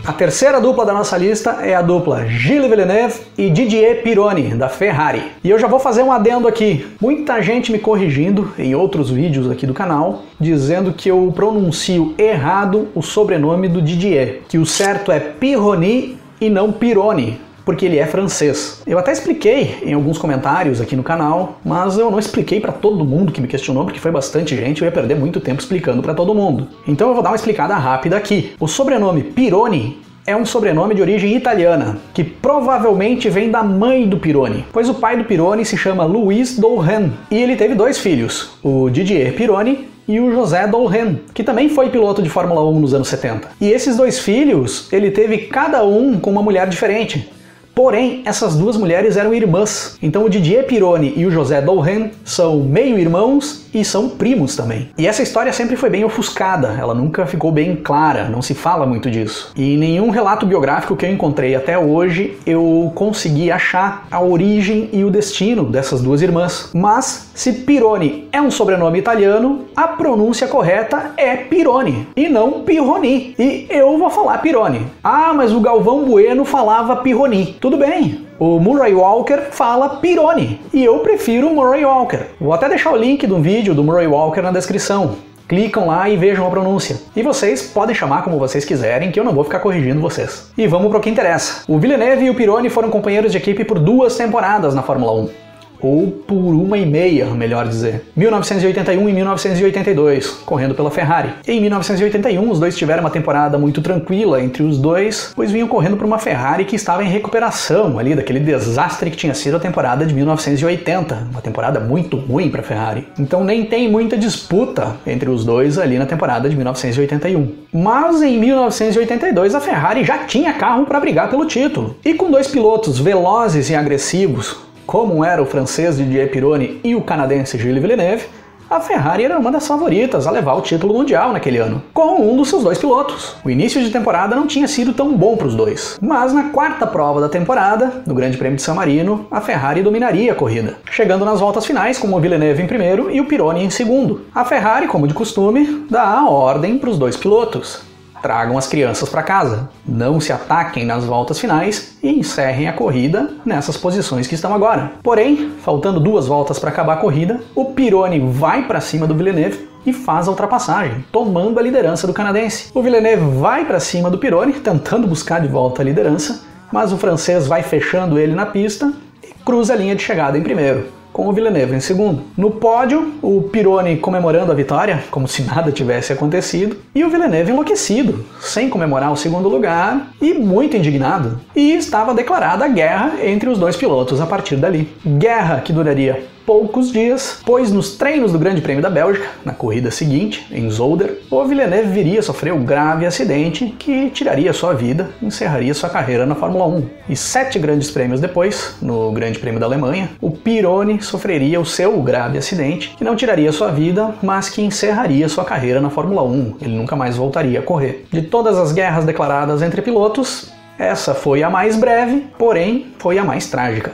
A 0.05 0.13
terceira 0.13 0.61
dupla 0.61 0.85
da 0.85 0.93
nossa 0.93 1.17
lista 1.17 1.59
é 1.63 1.75
a 1.75 1.81
dupla 1.81 2.27
Gilles 2.27 2.69
Villeneuve 2.69 3.21
e 3.39 3.49
Didier 3.49 4.03
Pironi, 4.03 4.55
da 4.55 4.69
Ferrari. 4.69 5.23
E 5.43 5.49
eu 5.49 5.59
já 5.59 5.67
vou 5.67 5.79
fazer 5.79 6.03
um 6.03 6.13
adendo 6.13 6.47
aqui. 6.47 6.87
Muita 7.01 7.41
gente 7.41 7.73
me 7.73 7.79
corrigindo 7.79 8.53
em 8.59 8.75
outros 8.75 9.11
vídeos 9.11 9.51
aqui 9.51 9.67
do 9.67 9.73
canal, 9.73 10.25
dizendo 10.39 10.93
que 10.93 11.09
eu 11.09 11.33
pronuncio 11.35 12.15
errado 12.19 12.89
o 12.95 13.01
sobrenome 13.01 13.69
do 13.69 13.81
Didier, 13.81 14.41
que 14.49 14.59
o 14.59 14.67
certo 14.67 15.11
é 15.11 15.19
Pironi 15.19 16.19
e 16.41 16.51
não 16.51 16.73
Pironi 16.73 17.41
porque 17.65 17.87
ele 17.87 17.99
é 17.99 18.07
francês. 18.07 18.83
Eu 18.87 18.99
até 18.99 19.13
expliquei 19.13 19.79
em 19.83 19.95
alguns 19.95 20.19
comentários 20.19 20.81
aqui 20.81 20.97
no 20.97 21.03
canal, 21.03 21.61
mas 21.65 21.99
eu 21.99 22.11
não 22.11 22.19
expliquei 22.19 22.61
para 22.61 22.73
todo 22.73 23.05
mundo 23.05 23.33
que 23.33 23.41
me 23.41 23.49
questionou, 23.49 23.85
porque 23.85 24.01
foi 24.01 24.11
bastante 24.11 24.57
gente, 24.57 24.83
eu 24.83 24.87
ia 24.87 24.93
perder 24.93 25.17
muito 25.17 25.41
tempo 25.41 25.61
explicando 25.61 26.03
para 26.03 26.15
todo 26.15 26.35
mundo. 26.35 26.69
Então 26.87 27.09
eu 27.09 27.15
vou 27.15 27.23
dar 27.23 27.31
uma 27.31 27.37
explicada 27.37 27.75
rápida 27.75 28.17
aqui. 28.17 28.53
O 28.59 28.67
sobrenome 28.67 29.23
Pironi 29.23 30.01
é 30.25 30.37
um 30.37 30.47
sobrenome 30.47 30.95
de 30.95 31.03
origem 31.03 31.35
italiana, 31.35 31.99
que 32.15 32.23
provavelmente 32.23 33.29
vem 33.29 33.51
da 33.51 33.63
mãe 33.63 34.09
do 34.09 34.19
Pironi, 34.19 34.65
pois 34.73 34.89
o 34.89 34.95
pai 34.95 35.17
do 35.17 35.25
Pironi 35.25 35.65
se 35.65 35.77
chama 35.77 36.05
Luiz 36.05 36.57
Dolhan 36.57 37.11
e 37.31 37.37
ele 37.37 37.57
teve 37.57 37.75
dois 37.75 37.99
filhos, 37.99 38.53
o 38.63 38.89
Didier 38.89 39.35
Pironi 39.35 39.89
e 40.07 40.21
o 40.21 40.31
José 40.33 40.67
Dolhan, 40.67 41.17
que 41.33 41.43
também 41.43 41.69
foi 41.69 41.89
piloto 41.89 42.23
de 42.23 42.29
Fórmula 42.29 42.65
1 42.69 42.81
nos 42.81 42.95
anos 42.95 43.09
70. 43.09 43.49
E 43.61 43.71
esses 43.71 43.97
dois 43.97 44.19
filhos, 44.19 44.89
ele 44.93 45.11
teve 45.11 45.39
cada 45.39 45.85
um 45.85 46.19
com 46.19 46.31
uma 46.31 46.43
mulher 46.43 46.69
diferente. 46.69 47.31
Porém, 47.75 48.23
essas 48.27 48.55
duas 48.55 48.77
mulheres 48.77 49.17
eram 49.17 49.33
irmãs. 49.33 49.97
Então 50.03 50.25
o 50.25 50.31
Didier 50.31 50.67
Pironi 50.67 51.15
e 51.17 51.25
o 51.25 51.31
José 51.31 51.61
Dolhan 51.63 52.11
são 52.25 52.61
meio-irmãos 52.61 53.62
e 53.73 53.85
são 53.85 54.09
primos 54.09 54.57
também. 54.57 54.91
E 54.97 55.07
essa 55.07 55.23
história 55.23 55.53
sempre 55.53 55.77
foi 55.77 55.91
bem 55.91 56.05
ofuscada, 56.05 56.77
ela 56.79 56.95
nunca 56.95 57.27
ficou 57.27 57.51
bem 57.51 57.77
clara, 57.77 58.29
não 58.29 58.43
se 58.43 58.55
fala 58.55 58.87
muito 58.87 59.11
disso. 59.11 59.53
E 59.57 59.75
em 59.75 59.79
nenhum 59.79 60.11
relato 60.11 60.47
biográfico 60.47 60.97
que 60.97 61.07
eu 61.07 61.11
encontrei 61.11 61.55
até 61.55 61.79
hoje 61.79 62.37
eu 62.47 62.93
consegui 62.95 63.51
achar 63.51 64.07
a 64.11 64.21
origem 64.21 64.89
e 64.93 65.05
o 65.05 65.11
destino 65.11 65.65
dessas 65.65 66.01
duas 66.01 66.23
irmãs. 66.23 66.71
Mas 66.75 67.31
se 67.35 67.53
Pironi 67.53 68.29
é 68.33 68.41
um 68.41 68.51
sobrenome 68.51 68.99
italiano, 68.99 69.67
a 69.75 69.89
pronúncia 69.89 70.47
correta 70.47 71.13
é 71.17 71.37
Pironi 71.37 72.09
e 72.17 72.29
não 72.29 72.63
Pironi. 72.63 73.35
E 73.39 73.67
eu 73.71 73.97
vou 73.99 74.11
falar 74.11 74.39
Pironi. 74.39 74.87
Ah, 75.03 75.33
mas 75.35 75.53
o 75.53 75.61
Galvão 75.61 76.05
Bueno 76.05 76.45
falava 76.45 76.97
Pironi. 76.97 77.57
Tudo 77.61 77.77
bem, 77.77 78.27
o 78.45 78.59
Murray 78.59 78.93
Walker 78.93 79.39
fala 79.53 79.89
Pironi 80.01 80.61
e 80.75 80.85
eu 80.85 80.99
prefiro 80.99 81.47
o 81.47 81.55
Murray 81.55 81.85
Walker. 81.85 82.23
Vou 82.41 82.53
até 82.53 82.69
deixar 82.69 82.93
o 82.93 82.97
link 82.97 83.25
do 83.25 83.41
vídeo 83.41 83.73
do 83.73 83.85
Murray 83.85 84.09
Walker 84.09 84.43
na 84.43 84.51
descrição. 84.51 85.15
Clicam 85.47 85.87
lá 85.87 86.11
e 86.11 86.17
vejam 86.17 86.45
a 86.45 86.51
pronúncia. 86.51 87.01
E 87.15 87.23
vocês 87.23 87.63
podem 87.63 87.95
chamar 87.95 88.25
como 88.25 88.41
vocês 88.41 88.65
quiserem, 88.65 89.13
que 89.13 89.21
eu 89.21 89.23
não 89.23 89.33
vou 89.33 89.45
ficar 89.45 89.61
corrigindo 89.61 90.01
vocês. 90.01 90.51
E 90.59 90.67
vamos 90.67 90.89
para 90.89 90.99
o 90.99 91.01
que 91.01 91.09
interessa. 91.09 91.63
O 91.69 91.79
Villeneuve 91.79 92.25
e 92.25 92.31
o 92.31 92.35
Pironi 92.35 92.69
foram 92.69 92.91
companheiros 92.91 93.31
de 93.31 93.39
equipe 93.39 93.65
por 93.65 93.79
duas 93.79 94.17
temporadas 94.17 94.75
na 94.75 94.83
Fórmula 94.83 95.13
1 95.13 95.42
ou 95.83 96.07
por 96.09 96.37
uma 96.37 96.79
e 96.79 96.87
meia, 96.87 97.27
melhor 97.27 97.67
dizer. 97.67 98.05
1981 98.17 99.09
e 99.09 99.13
1982, 99.13 100.29
correndo 100.47 100.75
pela 100.75 100.91
Ferrari. 100.91 101.31
Em 101.47 101.61
1981, 101.61 102.51
os 102.51 102.61
dois 102.61 102.77
tiveram 102.77 103.01
uma 103.03 103.11
temporada 103.11 103.59
muito 103.59 103.83
tranquila 103.83 104.41
entre 104.41 104.63
os 104.63 104.79
dois, 104.79 105.33
pois 105.35 105.51
vinham 105.51 105.69
correndo 105.69 105.97
por 105.97 106.07
uma 106.07 106.19
Ferrari 106.19 106.65
que 106.65 106.77
estava 106.77 107.03
em 107.03 107.09
recuperação 107.09 107.99
ali 107.99 108.15
daquele 108.15 108.41
desastre 108.41 109.11
que 109.11 109.17
tinha 109.17 109.35
sido 109.35 109.57
a 109.57 109.61
temporada 109.61 110.07
de 110.07 110.15
1980, 110.15 111.29
uma 111.31 111.41
temporada 111.41 111.81
muito 111.81 112.17
ruim 112.17 112.49
para 112.51 112.61
a 112.61 112.65
Ferrari. 112.65 113.09
Então 113.19 113.43
nem 113.43 113.65
tem 113.65 113.91
muita 113.91 114.17
disputa 114.17 114.97
entre 115.07 115.29
os 115.29 115.45
dois 115.45 115.79
ali 115.79 115.99
na 115.99 116.07
temporada 116.07 116.49
de 116.49 116.57
1981. 116.57 117.53
Mas 117.73 118.23
em 118.23 118.39
1982 118.39 119.55
a 119.55 119.61
Ferrari 119.61 120.05
já 120.05 120.19
tinha 120.19 120.53
carro 120.53 120.87
para 120.87 121.01
brigar 121.01 121.29
pelo 121.29 121.47
título. 121.47 121.97
E 122.05 122.15
com 122.15 122.31
dois 122.31 122.47
pilotos 122.47 122.99
velozes 122.99 123.71
e 123.71 123.75
agressivos, 123.75 124.57
como 124.93 125.25
era 125.25 125.43
o 125.43 125.47
francês 125.47 125.97
Didier 125.97 126.31
Pironi 126.31 126.79
e 126.85 126.95
o 126.95 127.01
canadense 127.01 127.57
Gilles 127.57 127.81
Villeneuve, 127.81 128.27
a 128.69 128.79
Ferrari 128.79 129.25
era 129.25 129.39
uma 129.39 129.51
das 129.51 129.67
favoritas 129.67 130.27
a 130.27 130.31
levar 130.31 130.53
o 130.53 130.61
título 130.61 130.93
mundial 130.93 131.33
naquele 131.33 131.57
ano, 131.57 131.83
com 131.95 132.21
um 132.21 132.37
dos 132.37 132.51
seus 132.51 132.63
dois 132.63 132.77
pilotos. 132.77 133.35
O 133.43 133.49
início 133.49 133.83
de 133.83 133.89
temporada 133.89 134.37
não 134.37 134.47
tinha 134.47 134.69
sido 134.69 134.93
tão 134.93 135.17
bom 135.17 135.35
para 135.35 135.47
os 135.47 135.55
dois, 135.55 135.99
mas 136.03 136.35
na 136.35 136.51
quarta 136.51 136.87
prova 136.87 137.23
da 137.23 137.29
temporada, 137.31 138.03
no 138.07 138.15
Grande 138.15 138.37
Prêmio 138.37 138.57
de 138.57 138.63
San 138.63 138.75
Marino, 138.75 139.27
a 139.31 139.41
Ferrari 139.41 139.83
dominaria 139.83 140.31
a 140.31 140.35
corrida, 140.35 140.77
chegando 140.91 141.25
nas 141.25 141.41
voltas 141.41 141.65
finais 141.65 141.99
com 141.99 142.13
o 142.13 142.21
Villeneuve 142.21 142.63
em 142.63 142.67
primeiro 142.67 143.11
e 143.11 143.19
o 143.19 143.25
Pironi 143.25 143.65
em 143.65 143.71
segundo. 143.71 144.27
A 144.35 144.45
Ferrari, 144.45 144.87
como 144.87 145.09
de 145.09 145.15
costume, 145.15 145.87
dá 145.89 146.07
a 146.07 146.29
ordem 146.29 146.77
para 146.77 146.91
os 146.91 146.99
dois 146.99 147.17
pilotos 147.17 147.91
tragam 148.23 148.57
as 148.57 148.67
crianças 148.67 149.09
para 149.09 149.23
casa. 149.23 149.69
Não 149.85 150.21
se 150.21 150.33
ataquem 150.33 150.87
nas 150.87 151.05
voltas 151.05 151.39
finais 151.39 151.99
e 152.03 152.09
encerrem 152.09 152.69
a 152.69 152.73
corrida 152.73 153.31
nessas 153.45 153.77
posições 153.77 154.27
que 154.27 154.35
estão 154.35 154.55
agora. 154.55 154.93
Porém, 155.03 155.53
faltando 155.61 156.01
duas 156.01 156.27
voltas 156.27 156.59
para 156.59 156.71
acabar 156.71 156.95
a 156.95 157.01
corrida, 157.01 157.41
o 157.55 157.67
Pironi 157.67 158.21
vai 158.21 158.67
para 158.67 158.81
cima 158.81 159.07
do 159.07 159.15
Villeneuve 159.15 159.69
e 159.85 159.93
faz 159.93 160.29
a 160.29 160.31
ultrapassagem, 160.31 161.05
tomando 161.11 161.59
a 161.59 161.63
liderança 161.63 162.07
do 162.07 162.13
canadense. 162.13 162.71
O 162.73 162.83
Villeneuve 162.83 163.37
vai 163.39 163.65
para 163.65 163.81
cima 163.81 164.09
do 164.09 164.19
Pironi, 164.19 164.53
tentando 164.55 165.09
buscar 165.09 165.41
de 165.41 165.49
volta 165.49 165.83
a 165.83 165.85
liderança, 165.85 166.43
mas 166.73 166.93
o 166.93 166.97
francês 166.97 167.47
vai 167.47 167.63
fechando 167.63 168.19
ele 168.19 168.35
na 168.35 168.47
pista 168.47 168.93
e 169.23 169.35
cruza 169.45 169.73
a 169.73 169.77
linha 169.77 169.97
de 169.97 170.03
chegada 170.03 170.39
em 170.39 170.43
primeiro 170.43 171.02
com 171.13 171.29
o 171.29 171.33
Villeneuve 171.33 171.77
em 171.77 171.81
segundo. 171.81 172.23
No 172.37 172.51
pódio, 172.51 173.15
o 173.23 173.43
Pironi 173.43 173.97
comemorando 173.97 174.51
a 174.51 174.55
vitória, 174.55 175.05
como 175.11 175.29
se 175.29 175.43
nada 175.43 175.71
tivesse 175.71 176.13
acontecido, 176.13 176.77
e 176.95 177.05
o 177.05 177.11
Villeneuve 177.11 177.53
enlouquecido, 177.53 178.25
sem 178.41 178.69
comemorar 178.69 179.13
o 179.13 179.17
segundo 179.17 179.49
lugar 179.49 180.13
e 180.21 180.35
muito 180.35 180.77
indignado. 180.77 181.41
E 181.55 181.73
estava 181.73 182.15
declarada 182.15 182.65
a 182.65 182.69
guerra 182.69 183.15
entre 183.23 183.49
os 183.49 183.59
dois 183.59 183.77
pilotos 183.77 184.21
a 184.21 184.27
partir 184.27 184.57
dali. 184.57 184.89
Guerra 185.05 185.61
que 185.61 185.73
duraria 185.73 186.25
poucos 186.47 186.91
dias, 186.91 187.41
pois 187.45 187.73
nos 187.73 187.97
treinos 187.97 188.33
do 188.33 188.39
Grande 188.39 188.61
Prêmio 188.61 188.83
da 188.83 188.91
Bélgica, 188.91 189.29
na 189.45 189.53
corrida 189.53 189.91
seguinte, 189.91 190.47
em 190.51 190.69
Zolder, 190.71 191.19
o 191.31 191.45
Villeneuve 191.45 191.89
viria 191.89 192.21
a 192.21 192.23
sofrer 192.23 192.53
um 192.53 192.65
grave 192.65 193.07
acidente 193.07 193.75
que 193.79 194.11
tiraria 194.11 194.53
sua 194.53 194.75
vida 194.75 195.11
e 195.21 195.27
encerraria 195.27 195.75
sua 195.75 195.89
carreira 195.89 196.27
na 196.27 196.35
Fórmula 196.35 196.67
1. 196.67 196.87
E 197.09 197.17
sete 197.17 197.59
grandes 197.59 197.91
prêmios 197.91 198.21
depois, 198.21 198.77
no 198.81 199.13
Grande 199.13 199.39
Prêmio 199.39 199.61
da 199.61 199.67
Alemanha, 199.67 200.11
o 200.21 200.31
Pironi 200.31 201.03
sofreria 201.03 201.61
o 201.61 201.67
seu 201.67 202.01
grave 202.03 202.39
acidente, 202.39 202.95
que 202.97 203.05
não 203.05 203.17
tiraria 203.17 203.53
sua 203.53 203.71
vida, 203.71 204.15
mas 204.23 204.49
que 204.51 204.63
encerraria 204.63 205.29
sua 205.29 205.45
carreira 205.45 205.81
na 205.81 205.91
Fórmula 205.91 206.23
1. 206.23 206.57
Ele 206.61 206.77
nunca 206.77 206.97
mais 206.97 207.17
voltaria 207.17 207.61
a 207.61 207.63
correr. 207.63 208.07
De 208.11 208.23
todas 208.23 208.59
as 208.59 208.73
guerras 208.73 209.05
declaradas 209.05 209.63
entre 209.63 209.83
pilotos, 209.83 210.53
essa 210.79 211.15
foi 211.15 211.43
a 211.43 211.51
mais 211.51 211.77
breve, 211.77 212.27
porém 212.39 212.87
foi 212.99 213.19
a 213.19 213.25
mais 213.25 213.47
trágica. 213.47 213.93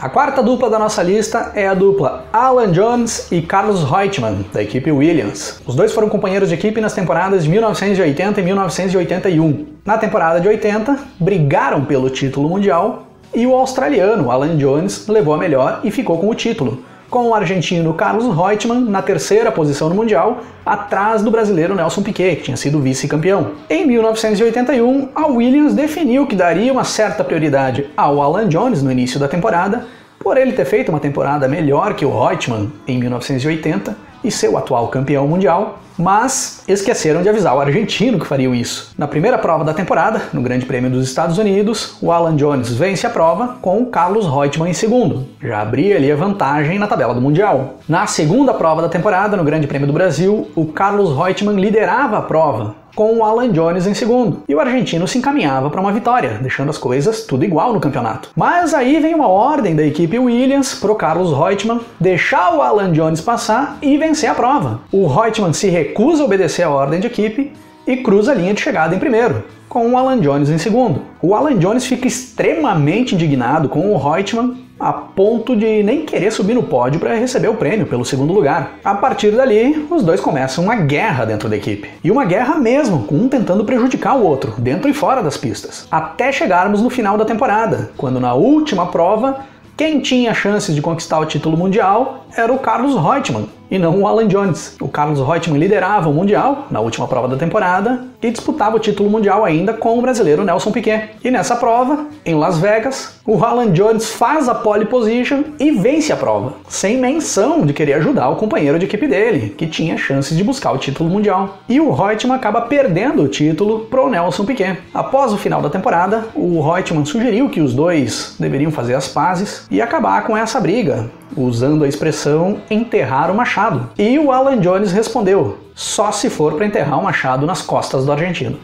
A 0.00 0.08
quarta 0.08 0.42
dupla 0.42 0.70
da 0.70 0.78
nossa 0.78 1.02
lista 1.02 1.52
é 1.54 1.68
a 1.68 1.74
dupla 1.74 2.24
Alan 2.32 2.72
Jones 2.72 3.30
e 3.30 3.42
Carlos 3.42 3.84
Reutemann, 3.84 4.46
da 4.50 4.62
equipe 4.62 4.90
Williams. 4.90 5.60
Os 5.66 5.74
dois 5.74 5.92
foram 5.92 6.08
companheiros 6.08 6.48
de 6.48 6.54
equipe 6.54 6.80
nas 6.80 6.94
temporadas 6.94 7.44
de 7.44 7.50
1980 7.50 8.40
e 8.40 8.42
1981. 8.42 9.66
Na 9.84 9.98
temporada 9.98 10.40
de 10.40 10.48
80, 10.48 10.98
brigaram 11.20 11.84
pelo 11.84 12.08
título 12.08 12.48
mundial 12.48 13.08
e 13.34 13.46
o 13.46 13.54
australiano 13.54 14.30
Alan 14.30 14.56
Jones 14.56 15.06
levou 15.06 15.34
a 15.34 15.36
melhor 15.36 15.80
e 15.84 15.90
ficou 15.90 16.16
com 16.16 16.30
o 16.30 16.34
título, 16.34 16.82
com 17.10 17.28
o 17.28 17.34
argentino 17.34 17.92
Carlos 17.92 18.24
Reutemann 18.24 18.80
na 18.88 19.02
terceira 19.02 19.50
posição 19.50 19.88
no 19.88 19.94
Mundial, 19.94 20.40
atrás 20.64 21.22
do 21.22 21.30
brasileiro 21.30 21.74
Nelson 21.74 22.02
Piquet, 22.02 22.36
que 22.36 22.42
tinha 22.44 22.56
sido 22.56 22.80
vice-campeão. 22.80 23.52
Em 23.68 23.84
1981, 23.84 25.08
a 25.14 25.26
Williams 25.26 25.74
definiu 25.74 26.26
que 26.26 26.36
daria 26.36 26.72
uma 26.72 26.84
certa 26.84 27.24
prioridade 27.24 27.90
ao 27.96 28.22
Alan 28.22 28.48
Jones 28.48 28.82
no 28.82 28.92
início 28.92 29.18
da 29.18 29.26
temporada, 29.26 29.86
por 30.20 30.36
ele 30.36 30.52
ter 30.52 30.64
feito 30.64 30.90
uma 30.90 31.00
temporada 31.00 31.48
melhor 31.48 31.94
que 31.94 32.04
o 32.04 32.10
Reutemann 32.10 32.70
em 32.86 32.98
1980 32.98 33.96
e 34.22 34.30
ser 34.30 34.48
o 34.48 34.56
atual 34.56 34.86
campeão 34.88 35.26
mundial, 35.26 35.80
mas 36.00 36.62
esqueceram 36.66 37.22
de 37.22 37.28
avisar 37.28 37.54
o 37.54 37.60
argentino 37.60 38.18
que 38.18 38.26
fariam 38.26 38.54
isso. 38.54 38.92
Na 38.96 39.06
primeira 39.06 39.38
prova 39.38 39.64
da 39.64 39.74
temporada, 39.74 40.22
no 40.32 40.42
Grande 40.42 40.66
Prêmio 40.66 40.90
dos 40.90 41.04
Estados 41.04 41.38
Unidos, 41.38 41.96
o 42.00 42.10
Alan 42.10 42.36
Jones 42.36 42.72
vence 42.72 43.06
a 43.06 43.10
prova 43.10 43.56
com 43.60 43.78
o 43.82 43.86
Carlos 43.86 44.26
Reutemann 44.26 44.70
em 44.70 44.74
segundo. 44.74 45.28
Já 45.42 45.60
abria 45.60 45.96
ali 45.96 46.10
a 46.10 46.16
vantagem 46.16 46.78
na 46.78 46.86
tabela 46.86 47.14
do 47.14 47.20
Mundial. 47.20 47.74
Na 47.88 48.06
segunda 48.06 48.54
prova 48.54 48.82
da 48.82 48.88
temporada, 48.88 49.36
no 49.36 49.44
Grande 49.44 49.66
Prêmio 49.66 49.86
do 49.86 49.92
Brasil, 49.92 50.50
o 50.54 50.66
Carlos 50.66 51.16
Reutemann 51.16 51.60
liderava 51.60 52.18
a 52.18 52.22
prova, 52.22 52.74
com 52.94 53.16
o 53.16 53.24
Alan 53.24 53.50
Jones 53.50 53.86
em 53.86 53.94
segundo. 53.94 54.42
E 54.48 54.54
o 54.54 54.60
argentino 54.60 55.06
se 55.06 55.18
encaminhava 55.18 55.70
para 55.70 55.80
uma 55.80 55.92
vitória, 55.92 56.38
deixando 56.40 56.70
as 56.70 56.78
coisas 56.78 57.24
tudo 57.24 57.44
igual 57.44 57.72
no 57.72 57.80
campeonato. 57.80 58.30
Mas 58.36 58.74
aí 58.74 58.98
vem 59.00 59.14
uma 59.14 59.28
ordem 59.28 59.74
da 59.74 59.84
equipe 59.84 60.18
Williams 60.18 60.74
pro 60.74 60.94
Carlos 60.94 61.32
Reutemann 61.32 61.80
deixar 61.98 62.54
o 62.54 62.62
Alan 62.62 62.92
Jones 62.92 63.20
passar 63.20 63.78
e 63.80 63.96
vencer 63.96 64.30
a 64.30 64.34
prova. 64.34 64.80
O 64.92 65.06
Reutemann 65.06 65.52
se 65.52 65.68
recusa 65.90 66.24
obedecer 66.24 66.62
a 66.62 66.70
ordem 66.70 67.00
de 67.00 67.08
equipe 67.08 67.52
e 67.86 67.96
cruza 67.96 68.30
a 68.30 68.34
linha 68.34 68.54
de 68.54 68.60
chegada 68.60 68.94
em 68.94 68.98
primeiro, 68.98 69.44
com 69.68 69.90
o 69.90 69.98
Alan 69.98 70.20
Jones 70.20 70.48
em 70.48 70.58
segundo. 70.58 71.02
O 71.20 71.34
Alan 71.34 71.58
Jones 71.58 71.84
fica 71.84 72.06
extremamente 72.06 73.14
indignado 73.14 73.68
com 73.68 73.92
o 73.92 73.96
Reutemann 73.96 74.56
a 74.78 74.92
ponto 74.92 75.54
de 75.54 75.82
nem 75.82 76.06
querer 76.06 76.30
subir 76.30 76.54
no 76.54 76.62
pódio 76.62 76.98
para 76.98 77.14
receber 77.14 77.48
o 77.48 77.54
prêmio 77.54 77.86
pelo 77.86 78.04
segundo 78.04 78.32
lugar. 78.32 78.78
A 78.82 78.94
partir 78.94 79.32
dali, 79.32 79.86
os 79.90 80.02
dois 80.02 80.20
começam 80.20 80.64
uma 80.64 80.76
guerra 80.76 81.26
dentro 81.26 81.50
da 81.50 81.56
equipe. 81.56 81.90
E 82.02 82.10
uma 82.10 82.24
guerra 82.24 82.56
mesmo, 82.58 83.02
com 83.02 83.16
um 83.16 83.28
tentando 83.28 83.64
prejudicar 83.64 84.16
o 84.16 84.24
outro, 84.24 84.54
dentro 84.56 84.88
e 84.88 84.94
fora 84.94 85.22
das 85.22 85.36
pistas. 85.36 85.86
Até 85.90 86.32
chegarmos 86.32 86.80
no 86.80 86.88
final 86.88 87.18
da 87.18 87.26
temporada, 87.26 87.90
quando 87.96 88.18
na 88.18 88.32
última 88.32 88.86
prova, 88.86 89.40
quem 89.76 90.00
tinha 90.00 90.32
chances 90.32 90.74
de 90.74 90.80
conquistar 90.80 91.18
o 91.18 91.26
título 91.26 91.58
mundial 91.58 92.24
era 92.34 92.50
o 92.50 92.58
Carlos 92.58 92.94
Reutemann, 92.94 93.48
e 93.70 93.78
não 93.78 94.00
o 94.00 94.06
Alan 94.06 94.26
Jones. 94.26 94.76
O 94.80 94.88
Carlos 94.88 95.20
Reutemann 95.20 95.58
liderava 95.58 96.08
o 96.08 96.12
Mundial 96.12 96.66
na 96.70 96.80
última 96.80 97.06
prova 97.06 97.28
da 97.28 97.36
temporada 97.36 98.04
e 98.22 98.30
disputava 98.30 98.76
o 98.76 98.80
título 98.80 99.08
mundial 99.08 99.44
ainda 99.44 99.72
com 99.72 99.98
o 99.98 100.02
brasileiro 100.02 100.44
Nelson 100.44 100.70
Piquet. 100.70 101.10
E 101.24 101.30
nessa 101.30 101.56
prova, 101.56 102.06
em 102.24 102.34
Las 102.34 102.58
Vegas, 102.58 103.20
o 103.26 103.42
Alan 103.42 103.70
Jones 103.72 104.10
faz 104.10 104.48
a 104.48 104.54
pole 104.54 104.84
position 104.84 105.42
e 105.58 105.70
vence 105.70 106.12
a 106.12 106.16
prova, 106.16 106.54
sem 106.68 106.98
menção 106.98 107.64
de 107.64 107.72
querer 107.72 107.94
ajudar 107.94 108.28
o 108.28 108.36
companheiro 108.36 108.78
de 108.78 108.86
equipe 108.86 109.06
dele, 109.06 109.54
que 109.56 109.66
tinha 109.66 109.96
chances 109.96 110.36
de 110.36 110.44
buscar 110.44 110.72
o 110.72 110.78
título 110.78 111.08
mundial. 111.08 111.58
E 111.68 111.80
o 111.80 111.92
Reutemann 111.92 112.36
acaba 112.36 112.62
perdendo 112.62 113.22
o 113.22 113.28
título 113.28 113.86
pro 113.86 114.10
Nelson 114.10 114.44
Piquet. 114.44 114.78
Após 114.92 115.32
o 115.32 115.38
final 115.38 115.62
da 115.62 115.70
temporada, 115.70 116.28
o 116.34 116.60
Reutemann 116.60 117.04
sugeriu 117.04 117.48
que 117.48 117.60
os 117.60 117.74
dois 117.74 118.36
deveriam 118.38 118.70
fazer 118.70 118.94
as 118.94 119.08
pazes 119.08 119.66
e 119.70 119.80
acabar 119.80 120.24
com 120.24 120.36
essa 120.36 120.60
briga, 120.60 121.10
usando 121.36 121.84
a 121.84 121.88
expressão 121.88 122.58
enterrar 122.70 123.30
o 123.30 123.34
machado. 123.60 123.90
E 123.98 124.18
o 124.18 124.32
Alan 124.32 124.58
Jones 124.58 124.92
respondeu: 124.92 125.58
só 125.74 126.10
se 126.10 126.30
for 126.30 126.54
para 126.54 126.66
enterrar 126.66 126.98
o 126.98 127.04
machado 127.04 127.46
nas 127.46 127.60
costas 127.60 128.06
do 128.06 128.12
argentino. 128.12 128.58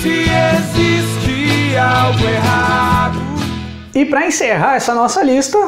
Se 0.00 0.08
existe 0.08 1.76
algo 1.76 2.24
errado. 2.24 3.18
E 3.94 4.04
para 4.04 4.26
encerrar 4.26 4.76
essa 4.76 4.94
nossa 4.94 5.22
lista, 5.22 5.58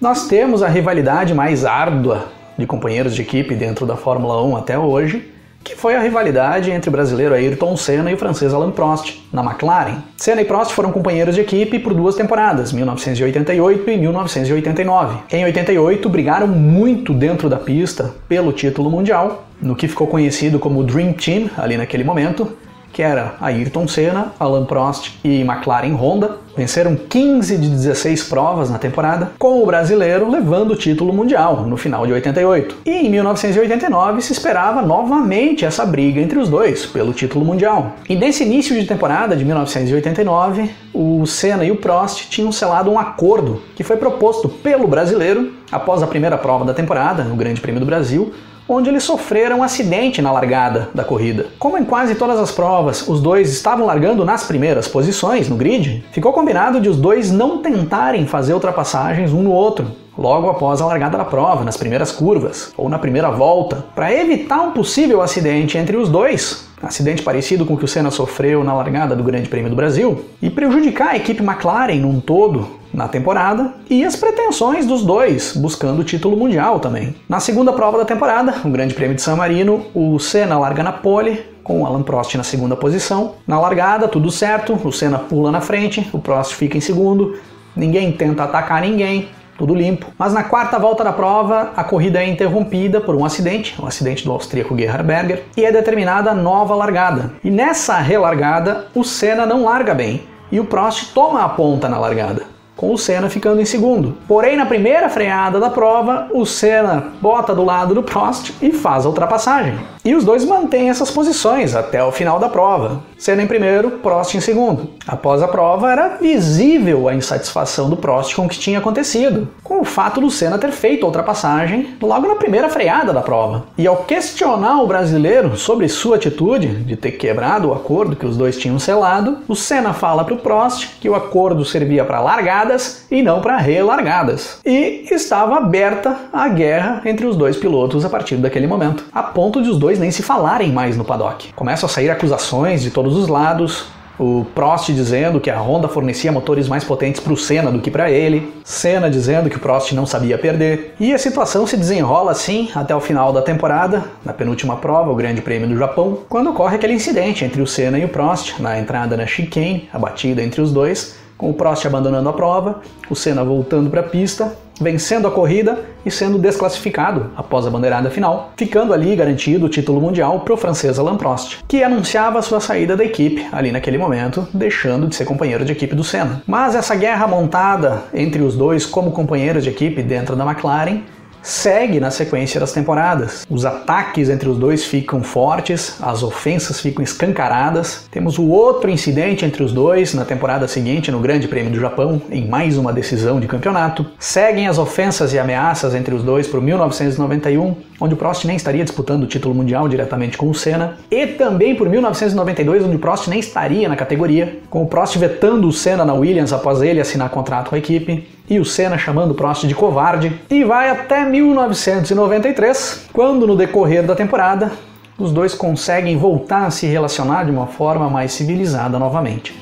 nós 0.00 0.26
temos 0.28 0.62
a 0.62 0.68
rivalidade 0.68 1.34
mais 1.34 1.64
árdua 1.64 2.28
de 2.56 2.66
companheiros 2.66 3.14
de 3.14 3.22
equipe 3.22 3.54
dentro 3.54 3.86
da 3.86 3.96
Fórmula 3.96 4.42
1 4.42 4.56
até 4.56 4.78
hoje, 4.78 5.32
que 5.68 5.76
foi 5.76 5.94
a 5.94 6.00
rivalidade 6.00 6.70
entre 6.70 6.88
o 6.88 6.92
brasileiro 6.92 7.34
Ayrton 7.34 7.76
Senna 7.76 8.10
e 8.10 8.14
o 8.14 8.16
francês 8.16 8.54
Alain 8.54 8.70
Prost, 8.70 9.22
na 9.30 9.44
McLaren. 9.44 9.98
Senna 10.16 10.40
e 10.40 10.44
Prost 10.46 10.72
foram 10.72 10.90
companheiros 10.90 11.34
de 11.34 11.42
equipe 11.42 11.78
por 11.78 11.92
duas 11.92 12.14
temporadas, 12.14 12.72
1988 12.72 13.90
e 13.90 13.98
1989. 13.98 15.18
Em 15.30 15.44
88, 15.44 16.08
brigaram 16.08 16.46
muito 16.46 17.12
dentro 17.12 17.50
da 17.50 17.58
pista 17.58 18.14
pelo 18.26 18.50
título 18.50 18.90
mundial, 18.90 19.46
no 19.60 19.76
que 19.76 19.86
ficou 19.86 20.06
conhecido 20.06 20.58
como 20.58 20.82
Dream 20.82 21.12
Team 21.12 21.50
ali 21.58 21.76
naquele 21.76 22.02
momento, 22.02 22.50
que 22.92 23.02
era 23.02 23.34
Ayrton 23.40 23.86
Senna, 23.86 24.32
Alain 24.38 24.64
Prost 24.64 25.18
e 25.24 25.40
McLaren 25.40 25.94
Honda. 25.94 26.38
Venceram 26.56 26.96
15 26.96 27.56
de 27.56 27.68
16 27.68 28.24
provas 28.24 28.68
na 28.68 28.78
temporada, 28.78 29.30
com 29.38 29.62
o 29.62 29.66
brasileiro 29.66 30.28
levando 30.28 30.72
o 30.72 30.76
título 30.76 31.12
mundial 31.12 31.62
no 31.64 31.76
final 31.76 32.04
de 32.04 32.12
88. 32.12 32.78
E 32.84 32.90
em 32.90 33.08
1989 33.08 34.20
se 34.20 34.32
esperava 34.32 34.82
novamente 34.82 35.64
essa 35.64 35.86
briga 35.86 36.20
entre 36.20 36.38
os 36.38 36.48
dois 36.48 36.84
pelo 36.84 37.12
título 37.12 37.44
mundial. 37.44 37.92
E 38.08 38.16
nesse 38.16 38.42
início 38.42 38.74
de 38.74 38.84
temporada 38.86 39.36
de 39.36 39.44
1989, 39.44 40.70
o 40.92 41.24
Senna 41.26 41.64
e 41.64 41.70
o 41.70 41.76
Prost 41.76 42.28
tinham 42.28 42.50
selado 42.50 42.90
um 42.90 42.98
acordo 42.98 43.62
que 43.76 43.84
foi 43.84 43.96
proposto 43.96 44.48
pelo 44.48 44.88
brasileiro 44.88 45.52
após 45.70 46.02
a 46.02 46.06
primeira 46.08 46.36
prova 46.36 46.64
da 46.64 46.74
temporada, 46.74 47.22
no 47.22 47.36
Grande 47.36 47.60
Prêmio 47.60 47.78
do 47.78 47.86
Brasil, 47.86 48.32
onde 48.68 48.90
eles 48.90 49.02
sofreram 49.02 49.60
um 49.60 49.62
acidente 49.62 50.20
na 50.20 50.30
largada 50.30 50.90
da 50.94 51.02
corrida. 51.02 51.46
Como 51.58 51.78
em 51.78 51.84
quase 51.84 52.14
todas 52.14 52.38
as 52.38 52.50
provas 52.50 53.08
os 53.08 53.20
dois 53.20 53.50
estavam 53.50 53.86
largando 53.86 54.24
nas 54.24 54.44
primeiras 54.44 54.86
posições 54.86 55.48
no 55.48 55.56
grid, 55.56 56.04
ficou 56.12 56.32
combinado 56.32 56.80
de 56.80 56.88
os 56.88 56.96
dois 56.96 57.30
não 57.30 57.58
tentarem 57.58 58.26
fazer 58.26 58.52
ultrapassagens 58.52 59.32
um 59.32 59.42
no 59.42 59.52
outro, 59.52 59.86
logo 60.18 60.50
após 60.50 60.82
a 60.82 60.86
largada 60.86 61.16
da 61.16 61.24
prova, 61.24 61.64
nas 61.64 61.76
primeiras 61.76 62.10
curvas 62.10 62.72
ou 62.76 62.88
na 62.88 62.98
primeira 62.98 63.30
volta, 63.30 63.84
para 63.94 64.12
evitar 64.12 64.60
um 64.62 64.72
possível 64.72 65.22
acidente 65.22 65.78
entre 65.78 65.96
os 65.96 66.08
dois, 66.08 66.68
acidente 66.82 67.22
parecido 67.22 67.64
com 67.64 67.74
o 67.74 67.78
que 67.78 67.84
o 67.84 67.88
Senna 67.88 68.10
sofreu 68.10 68.64
na 68.64 68.74
largada 68.74 69.14
do 69.14 69.22
Grande 69.22 69.48
Prêmio 69.48 69.70
do 69.70 69.76
Brasil, 69.76 70.24
e 70.42 70.50
prejudicar 70.50 71.10
a 71.10 71.16
equipe 71.16 71.42
McLaren 71.42 72.00
num 72.00 72.20
todo 72.20 72.76
na 72.92 73.06
temporada 73.06 73.74
e 73.88 74.04
as 74.04 74.16
pretensões 74.16 74.86
dos 74.86 75.04
dois 75.04 75.54
buscando 75.54 76.00
o 76.00 76.04
título 76.04 76.36
mundial 76.36 76.80
também. 76.80 77.14
Na 77.28 77.38
segunda 77.38 77.72
prova 77.72 77.98
da 77.98 78.04
temporada, 78.04 78.54
o 78.64 78.70
Grande 78.70 78.94
Prêmio 78.94 79.14
de 79.14 79.22
San 79.22 79.36
Marino, 79.36 79.86
o 79.94 80.18
Senna 80.18 80.58
larga 80.58 80.82
na 80.82 80.92
pole 80.92 81.44
com 81.62 81.82
o 81.82 81.86
Alan 81.86 82.02
Prost 82.02 82.34
na 82.34 82.42
segunda 82.42 82.74
posição. 82.74 83.34
Na 83.46 83.60
largada, 83.60 84.08
tudo 84.08 84.30
certo, 84.30 84.72
o 84.72 84.90
Senna 84.90 85.18
pula 85.18 85.52
na 85.52 85.60
frente, 85.60 86.08
o 86.12 86.18
Prost 86.18 86.54
fica 86.54 86.78
em 86.78 86.80
segundo, 86.80 87.38
ninguém 87.76 88.10
tenta 88.10 88.44
atacar 88.44 88.80
ninguém, 88.80 89.28
tudo 89.58 89.74
limpo. 89.74 90.06
Mas 90.16 90.32
na 90.32 90.44
quarta 90.44 90.78
volta 90.78 91.04
da 91.04 91.12
prova, 91.12 91.72
a 91.76 91.84
corrida 91.84 92.22
é 92.22 92.28
interrompida 92.28 93.00
por 93.00 93.14
um 93.14 93.24
acidente, 93.24 93.74
um 93.82 93.86
acidente 93.86 94.24
do 94.24 94.32
austríaco 94.32 94.78
Gerhard 94.78 95.04
Berger, 95.04 95.44
e 95.56 95.64
é 95.64 95.72
determinada 95.72 96.32
nova 96.32 96.74
largada. 96.74 97.32
E 97.42 97.50
nessa 97.50 97.98
relargada, 97.98 98.86
o 98.94 99.02
Senna 99.02 99.44
não 99.44 99.64
larga 99.64 99.92
bem 99.92 100.22
e 100.50 100.60
o 100.60 100.64
Prost 100.64 101.12
toma 101.12 101.44
a 101.44 101.48
ponta 101.48 101.88
na 101.88 101.98
largada 101.98 102.58
com 102.78 102.92
o 102.92 102.96
Senna 102.96 103.28
ficando 103.28 103.60
em 103.60 103.64
segundo. 103.64 104.16
Porém, 104.28 104.56
na 104.56 104.64
primeira 104.64 105.08
freada 105.08 105.58
da 105.58 105.68
prova, 105.68 106.28
o 106.32 106.46
Senna 106.46 107.08
bota 107.20 107.52
do 107.52 107.64
lado 107.64 107.92
do 107.92 108.04
Prost 108.04 108.52
e 108.62 108.70
faz 108.70 109.04
a 109.04 109.08
ultrapassagem. 109.08 109.74
E 110.08 110.14
os 110.14 110.24
dois 110.24 110.42
mantêm 110.42 110.88
essas 110.88 111.10
posições 111.10 111.74
até 111.74 112.02
o 112.02 112.10
final 112.10 112.38
da 112.38 112.48
prova. 112.48 113.02
Senna 113.18 113.42
em 113.42 113.46
primeiro, 113.46 113.90
Prost 113.90 114.34
em 114.34 114.40
segundo. 114.40 114.88
Após 115.06 115.42
a 115.42 115.48
prova, 115.48 115.92
era 115.92 116.16
visível 116.18 117.08
a 117.08 117.14
insatisfação 117.14 117.90
do 117.90 117.96
Prost 117.96 118.34
com 118.34 118.46
o 118.46 118.48
que 118.48 118.58
tinha 118.58 118.78
acontecido, 118.78 119.48
com 119.62 119.80
o 119.80 119.84
fato 119.84 120.18
do 120.18 120.30
Senna 120.30 120.56
ter 120.56 120.70
feito 120.70 121.04
a 121.04 121.08
ultrapassagem 121.08 121.94
logo 122.00 122.26
na 122.26 122.36
primeira 122.36 122.70
freada 122.70 123.12
da 123.12 123.20
prova. 123.20 123.64
E 123.76 123.86
ao 123.86 124.04
questionar 124.04 124.80
o 124.80 124.86
brasileiro 124.86 125.58
sobre 125.58 125.86
sua 125.88 126.16
atitude 126.16 126.68
de 126.68 126.96
ter 126.96 127.12
quebrado 127.12 127.68
o 127.68 127.74
acordo 127.74 128.16
que 128.16 128.24
os 128.24 128.36
dois 128.36 128.56
tinham 128.56 128.78
selado, 128.78 129.38
o 129.46 129.54
Senna 129.54 129.92
fala 129.92 130.24
para 130.24 130.34
o 130.34 130.38
Prost 130.38 131.00
que 131.00 131.10
o 131.10 131.14
acordo 131.14 131.66
servia 131.66 132.04
para 132.06 132.20
largadas 132.20 133.04
e 133.10 133.22
não 133.22 133.42
para 133.42 133.58
relargadas. 133.58 134.58
E 134.64 135.06
estava 135.10 135.58
aberta 135.58 136.16
a 136.32 136.48
guerra 136.48 137.02
entre 137.04 137.26
os 137.26 137.36
dois 137.36 137.58
pilotos 137.58 138.06
a 138.06 138.08
partir 138.08 138.36
daquele 138.36 138.66
momento, 138.66 139.04
a 139.12 139.22
ponto 139.22 139.60
de 139.60 139.68
os 139.68 139.78
dois 139.78 139.97
nem 139.98 140.10
se 140.10 140.22
falarem 140.22 140.72
mais 140.72 140.96
no 140.96 141.04
paddock. 141.04 141.52
Começam 141.52 141.86
a 141.86 141.90
sair 141.90 142.10
acusações 142.10 142.82
de 142.82 142.90
todos 142.90 143.16
os 143.16 143.28
lados, 143.28 143.86
o 144.18 144.44
Prost 144.54 144.92
dizendo 144.92 145.38
que 145.38 145.48
a 145.48 145.60
Honda 145.60 145.86
fornecia 145.86 146.32
motores 146.32 146.68
mais 146.68 146.82
potentes 146.82 147.20
para 147.20 147.32
o 147.32 147.36
Senna 147.36 147.70
do 147.70 147.78
que 147.78 147.90
para 147.90 148.10
ele, 148.10 148.52
Senna 148.64 149.08
dizendo 149.08 149.48
que 149.48 149.56
o 149.56 149.60
Prost 149.60 149.92
não 149.92 150.04
sabia 150.04 150.36
perder. 150.36 150.94
E 150.98 151.14
a 151.14 151.18
situação 151.18 151.66
se 151.66 151.76
desenrola 151.76 152.32
assim 152.32 152.68
até 152.74 152.94
o 152.94 153.00
final 153.00 153.32
da 153.32 153.42
temporada, 153.42 154.04
na 154.24 154.32
penúltima 154.32 154.76
prova, 154.76 155.10
o 155.10 155.14
Grande 155.14 155.40
Prêmio 155.40 155.68
do 155.68 155.78
Japão, 155.78 156.18
quando 156.28 156.50
ocorre 156.50 156.76
aquele 156.76 156.94
incidente 156.94 157.44
entre 157.44 157.62
o 157.62 157.66
Senna 157.66 157.98
e 157.98 158.04
o 158.04 158.08
Prost 158.08 158.58
na 158.58 158.78
entrada 158.78 159.16
na 159.16 159.26
chicane, 159.26 159.88
a 159.92 159.98
batida 159.98 160.42
entre 160.42 160.60
os 160.60 160.72
dois, 160.72 161.16
com 161.38 161.48
o 161.48 161.54
Prost 161.54 161.86
abandonando 161.86 162.28
a 162.28 162.32
prova, 162.32 162.80
o 163.08 163.14
Senna 163.14 163.44
voltando 163.44 163.88
para 163.88 164.00
a 164.00 164.04
pista, 164.04 164.52
vencendo 164.80 165.26
a 165.26 165.30
corrida 165.30 165.84
e 166.04 166.10
sendo 166.10 166.38
desclassificado 166.38 167.30
após 167.36 167.66
a 167.66 167.70
bandeirada 167.70 168.10
final, 168.10 168.52
ficando 168.56 168.92
ali 168.92 169.14
garantido 169.16 169.66
o 169.66 169.68
título 169.68 170.00
mundial 170.00 170.40
para 170.40 170.54
o 170.54 170.56
francês 170.56 170.98
Alain 170.98 171.16
Prost, 171.16 171.58
que 171.66 171.82
anunciava 171.82 172.42
sua 172.42 172.60
saída 172.60 172.96
da 172.96 173.04
equipe 173.04 173.46
ali 173.52 173.72
naquele 173.72 173.98
momento, 173.98 174.46
deixando 174.52 175.06
de 175.06 175.14
ser 175.14 175.24
companheiro 175.24 175.64
de 175.64 175.72
equipe 175.72 175.94
do 175.94 176.04
Senna. 176.04 176.42
Mas 176.46 176.74
essa 176.74 176.94
guerra 176.94 177.26
montada 177.26 178.04
entre 178.12 178.42
os 178.42 178.56
dois 178.56 178.84
como 178.84 179.12
companheiros 179.12 179.64
de 179.64 179.70
equipe 179.70 180.02
dentro 180.02 180.36
da 180.36 180.44
McLaren 180.44 181.02
segue 181.48 181.98
na 181.98 182.10
sequência 182.10 182.60
das 182.60 182.72
temporadas. 182.72 183.46
Os 183.48 183.64
ataques 183.64 184.28
entre 184.28 184.48
os 184.50 184.58
dois 184.58 184.84
ficam 184.84 185.22
fortes, 185.22 185.96
as 186.02 186.22
ofensas 186.22 186.78
ficam 186.78 187.02
escancaradas. 187.02 188.06
Temos 188.10 188.38
o 188.38 188.46
outro 188.48 188.90
incidente 188.90 189.46
entre 189.46 189.62
os 189.62 189.72
dois 189.72 190.12
na 190.12 190.26
temporada 190.26 190.68
seguinte, 190.68 191.10
no 191.10 191.20
Grande 191.20 191.48
Prêmio 191.48 191.72
do 191.72 191.80
Japão, 191.80 192.20
em 192.30 192.46
mais 192.46 192.76
uma 192.76 192.92
decisão 192.92 193.40
de 193.40 193.46
campeonato. 193.46 194.04
Seguem 194.18 194.68
as 194.68 194.76
ofensas 194.78 195.32
e 195.32 195.38
ameaças 195.38 195.94
entre 195.94 196.14
os 196.14 196.22
dois 196.22 196.46
por 196.46 196.60
1991, 196.60 197.76
onde 197.98 198.12
o 198.12 198.16
Prost 198.16 198.44
nem 198.44 198.56
estaria 198.56 198.84
disputando 198.84 199.22
o 199.22 199.26
título 199.26 199.54
mundial 199.54 199.88
diretamente 199.88 200.36
com 200.36 200.50
o 200.50 200.54
Senna, 200.54 200.98
e 201.10 201.26
também 201.28 201.74
por 201.74 201.88
1992, 201.88 202.84
onde 202.84 202.96
o 202.96 202.98
Prost 202.98 203.26
nem 203.26 203.40
estaria 203.40 203.88
na 203.88 203.96
categoria, 203.96 204.58
com 204.68 204.82
o 204.82 204.86
Prost 204.86 205.16
vetando 205.16 205.66
o 205.66 205.72
Senna 205.72 206.04
na 206.04 206.12
Williams 206.12 206.52
após 206.52 206.82
ele 206.82 207.00
assinar 207.00 207.30
contrato 207.30 207.70
com 207.70 207.74
a 207.74 207.78
equipe, 207.78 208.36
e 208.48 208.58
o 208.58 208.64
Senna 208.64 208.96
chamando 208.96 209.34
Prost 209.34 209.66
de 209.66 209.74
covarde, 209.74 210.40
e 210.50 210.64
vai 210.64 210.90
até 210.90 211.24
1993, 211.24 213.06
quando 213.12 213.46
no 213.46 213.56
decorrer 213.56 214.04
da 214.04 214.14
temporada 214.14 214.72
os 215.18 215.32
dois 215.32 215.54
conseguem 215.54 216.16
voltar 216.16 216.66
a 216.66 216.70
se 216.70 216.86
relacionar 216.86 217.44
de 217.44 217.50
uma 217.50 217.66
forma 217.66 218.08
mais 218.08 218.32
civilizada 218.32 218.98
novamente. 218.98 219.54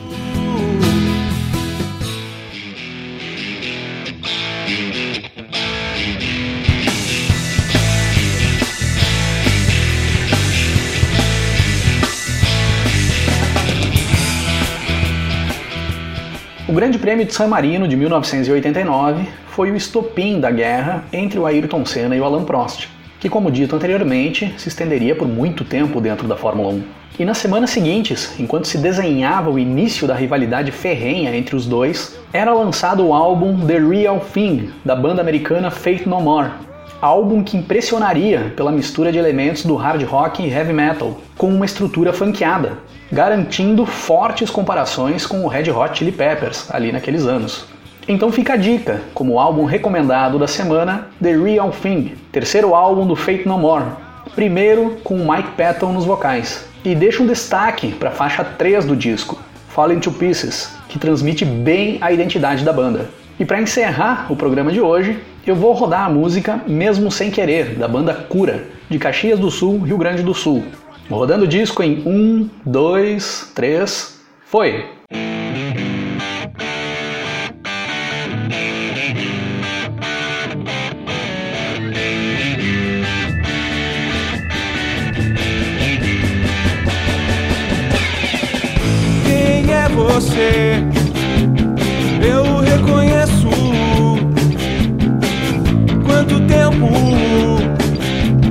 Grande 16.77 16.99
Prêmio 16.99 17.25
de 17.25 17.33
San 17.33 17.47
Marino 17.47 17.89
de 17.89 17.97
1989 17.97 19.27
foi 19.47 19.71
o 19.71 19.77
estopim 19.77 20.39
da 20.39 20.51
guerra 20.51 21.05
entre 21.11 21.39
o 21.39 21.47
Ayrton 21.47 21.87
Senna 21.87 22.15
e 22.15 22.21
o 22.21 22.25
Alain 22.27 22.45
Prost, 22.45 22.89
que, 23.19 23.31
como 23.31 23.51
dito 23.51 23.75
anteriormente, 23.75 24.53
se 24.59 24.69
estenderia 24.69 25.17
por 25.17 25.27
muito 25.27 25.65
tempo 25.65 26.03
dentro 26.03 26.29
da 26.29 26.37
Fórmula 26.37 26.75
1. 26.75 26.83
E 27.19 27.25
nas 27.25 27.39
semanas 27.39 27.71
seguintes, 27.71 28.39
enquanto 28.39 28.69
se 28.69 28.77
desenhava 28.77 29.49
o 29.49 29.59
início 29.59 30.07
da 30.07 30.15
rivalidade 30.15 30.71
ferrenha 30.71 31.35
entre 31.35 31.57
os 31.57 31.65
dois, 31.65 32.15
era 32.31 32.53
lançado 32.53 33.07
o 33.07 33.15
álbum 33.15 33.67
The 33.67 33.79
Real 33.79 34.21
Thing, 34.21 34.69
da 34.85 34.95
banda 34.95 35.23
americana 35.23 35.71
Faith 35.71 36.05
No 36.05 36.21
More, 36.21 36.51
álbum 37.01 37.43
que 37.43 37.57
impressionaria 37.57 38.53
pela 38.57 38.73
mistura 38.73 39.13
de 39.13 39.19
elementos 39.19 39.65
do 39.65 39.77
hard 39.77 40.03
rock 40.05 40.43
e 40.43 40.51
heavy 40.51 40.73
metal, 40.73 41.19
com 41.37 41.49
uma 41.49 41.65
estrutura 41.65 42.13
funkeada, 42.13 42.79
garantindo 43.11 43.87
fortes 43.87 44.51
comparações 44.51 45.27
com 45.27 45.45
o 45.45 45.49
Red 45.49 45.71
Hot 45.71 45.99
Chili 45.99 46.13
Peppers 46.13 46.69
ali 46.71 46.93
naqueles 46.93 47.27
anos. 47.27 47.67
Então 48.09 48.31
fica 48.31 48.55
a 48.55 48.57
dica, 48.57 49.01
como 49.13 49.39
álbum 49.39 49.65
recomendado 49.65 50.39
da 50.39 50.47
semana, 50.47 51.09
The 51.21 51.37
Real 51.37 51.71
Thing, 51.71 52.15
terceiro 52.31 52.75
álbum 52.75 53.07
do 53.07 53.17
Fate 53.17 53.47
No 53.47 53.59
More, 53.59 53.85
primeiro 54.35 54.97
com 55.03 55.19
Mike 55.19 55.53
Patton 55.57 55.93
nos 55.93 56.05
vocais. 56.05 56.69
E 56.85 56.95
deixa 56.95 57.23
um 57.23 57.27
destaque 57.27 57.91
para 57.93 58.11
a 58.11 58.13
faixa 58.13 58.45
3 58.45 58.85
do 58.85 58.95
disco, 58.95 59.39
Falling 59.69 59.99
to 59.99 60.13
Pieces, 60.13 60.73
que 60.89 60.99
transmite 60.99 61.45
bem 61.45 61.99
a 62.01 62.13
identidade 62.13 62.65
da 62.65 62.73
banda. 62.73 63.11
E 63.39 63.45
para 63.45 63.61
encerrar 63.61 64.33
o 64.33 64.37
programa 64.37 64.73
de 64.73 64.81
hoje, 64.81 65.19
eu 65.47 65.55
vou 65.55 65.75
rodar 65.75 66.07
a 66.07 66.09
música 66.09 66.63
Mesmo 66.67 67.11
Sem 67.11 67.31
Querer, 67.31 67.75
da 67.75 67.87
banda 67.87 68.15
Cura, 68.15 68.65
de 68.89 68.99
Caxias 68.99 69.39
do 69.39 69.51
Sul, 69.51 69.81
Rio 69.81 69.99
Grande 69.99 70.23
do 70.23 70.33
Sul. 70.33 70.65
Rodando 71.11 71.45
o 71.45 71.49
disco 71.49 71.83
em 71.83 72.03
1, 72.07 72.49
2, 72.65 73.53
3, 73.55 74.21
foi! 74.47 74.87
Quem 89.27 89.73
é 89.75 89.89
você? 89.91 90.96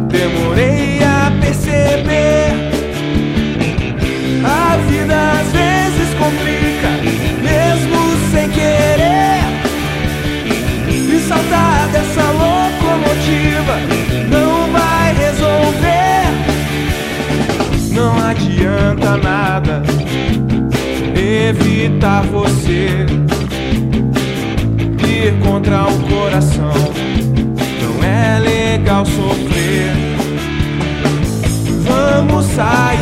Demorei 0.08 1.00
a 1.04 1.32
perceber. 1.42 2.54
A 4.44 4.78
vida 4.88 5.16
às 5.40 5.52
vezes 5.52 6.14
complica, 6.18 6.90
mesmo 7.42 7.98
sem 8.32 8.50
querer. 8.50 9.44
E 10.88 11.20
saltar 11.28 11.88
dessa 11.90 12.24
locomotiva 12.32 13.76
não 14.30 14.72
vai 14.72 15.14
resolver. 15.14 16.26
Não 17.92 18.18
adianta 18.28 19.18
nada 19.18 19.84
evitar 21.16 22.24
você 22.24 22.65
Vamos 32.58 32.95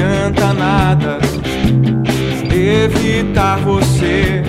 adianta 0.00 0.54
nada 0.54 1.18
evitar 2.50 3.58
você. 3.58 4.42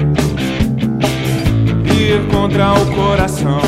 Ir 1.93 2.25
contra 2.31 2.73
o 2.73 2.85
coração 2.95 3.61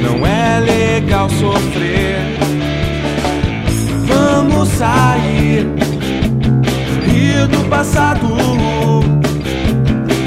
não 0.00 0.24
é 0.24 0.60
legal 0.60 1.28
sofrer. 1.28 2.18
Vamos 4.06 4.68
sair, 4.68 5.66
rir 7.04 7.46
do 7.48 7.68
passado, 7.68 8.28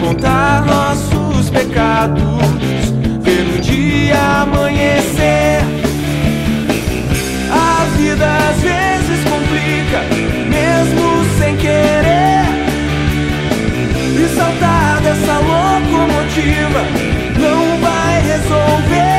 contar 0.01 0.65
nossos 0.65 1.49
pecados, 1.49 2.23
ver 3.21 3.57
o 3.57 3.61
dia 3.61 4.41
amanhecer. 4.41 5.61
A 7.51 7.85
vida 7.97 8.25
às 8.49 8.61
vezes 8.61 9.23
complica, 9.23 10.18
querer. 11.69 12.45
E 14.15 14.27
saltar 14.35 15.01
dessa 15.01 15.33
locomotiva 15.37 16.81
não 17.39 17.77
vai 17.79 18.21
resolver. 18.21 19.18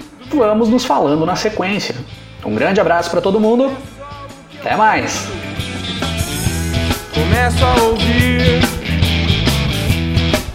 vamos 0.37 0.69
nos 0.69 0.85
falando 0.85 1.25
na 1.25 1.35
sequência. 1.35 1.95
Um 2.45 2.55
grande 2.55 2.79
abraço 2.79 3.09
para 3.11 3.21
todo 3.21 3.39
mundo. 3.39 3.71
Até 4.59 4.75
mais. 4.75 5.27
Começo 7.13 7.65
a 7.65 7.73
ouvir 7.83 8.61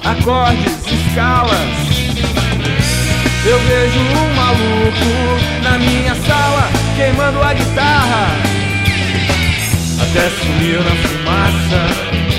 acordes, 0.05 0.87
escalas. 0.87 1.87
Eu 3.45 3.59
vejo 3.61 4.01
um 4.01 4.35
maluco 4.35 5.63
na 5.63 5.79
minha 5.79 6.15
sala 6.15 6.69
queimando 6.97 7.43
a 7.43 7.53
guitarra 7.53 8.57
até 10.01 10.31
sumir 10.31 10.81
na 10.83 10.97
fumaça. 10.97 12.36